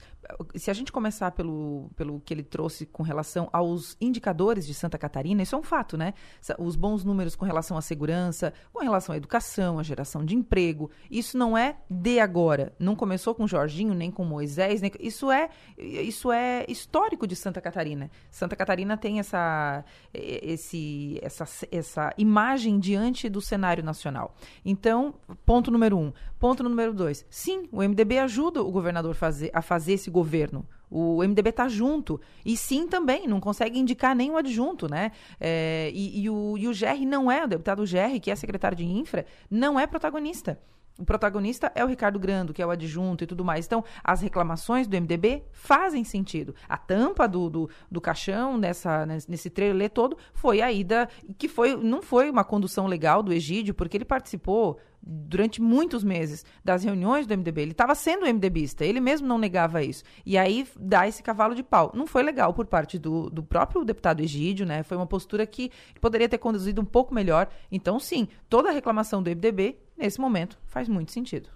[0.55, 4.97] se a gente começar pelo, pelo que ele trouxe com relação aos indicadores de Santa
[4.97, 6.13] Catarina, isso é um fato, né?
[6.59, 10.89] Os bons números com relação à segurança, com relação à educação, à geração de emprego,
[11.09, 12.73] isso não é de agora.
[12.79, 17.61] Não começou com Jorginho, nem com Moisés, nem, isso é isso é histórico de Santa
[17.61, 18.09] Catarina.
[18.29, 19.83] Santa Catarina tem essa,
[20.13, 23.41] esse, essa, essa imagem diante do
[23.83, 24.35] nacional.
[24.63, 26.11] Então, ponto número um.
[26.39, 27.25] Ponto número dois.
[27.29, 30.65] Sim, o MDB ajuda o governador fazer, a fazer esse governo.
[30.89, 32.19] O MDB está junto.
[32.45, 35.11] E sim também, não consegue indicar nenhum adjunto, né?
[35.39, 38.77] É, e, e, o, e o GR não é, o deputado GR, que é secretário
[38.77, 40.59] de Infra, não é protagonista.
[40.99, 43.65] O protagonista é o Ricardo Grando, que é o adjunto e tudo mais.
[43.65, 46.55] Então, as reclamações do MDB fazem sentido.
[46.67, 51.07] A tampa do, do, do caixão nessa, nesse trailer todo foi a ida,
[51.37, 56.45] que foi, não foi uma condução legal do Egídio, porque ele participou durante muitos meses
[56.63, 57.61] das reuniões do MDB.
[57.61, 60.03] Ele estava sendo MDBista, ele mesmo não negava isso.
[60.25, 61.91] E aí dá esse cavalo de pau.
[61.93, 64.83] Não foi legal por parte do, do próprio deputado Egídio, né?
[64.83, 65.71] Foi uma postura que
[66.01, 67.47] poderia ter conduzido um pouco melhor.
[67.71, 71.49] Então, sim, toda a reclamação do MDB, nesse momento, faz muito sentido.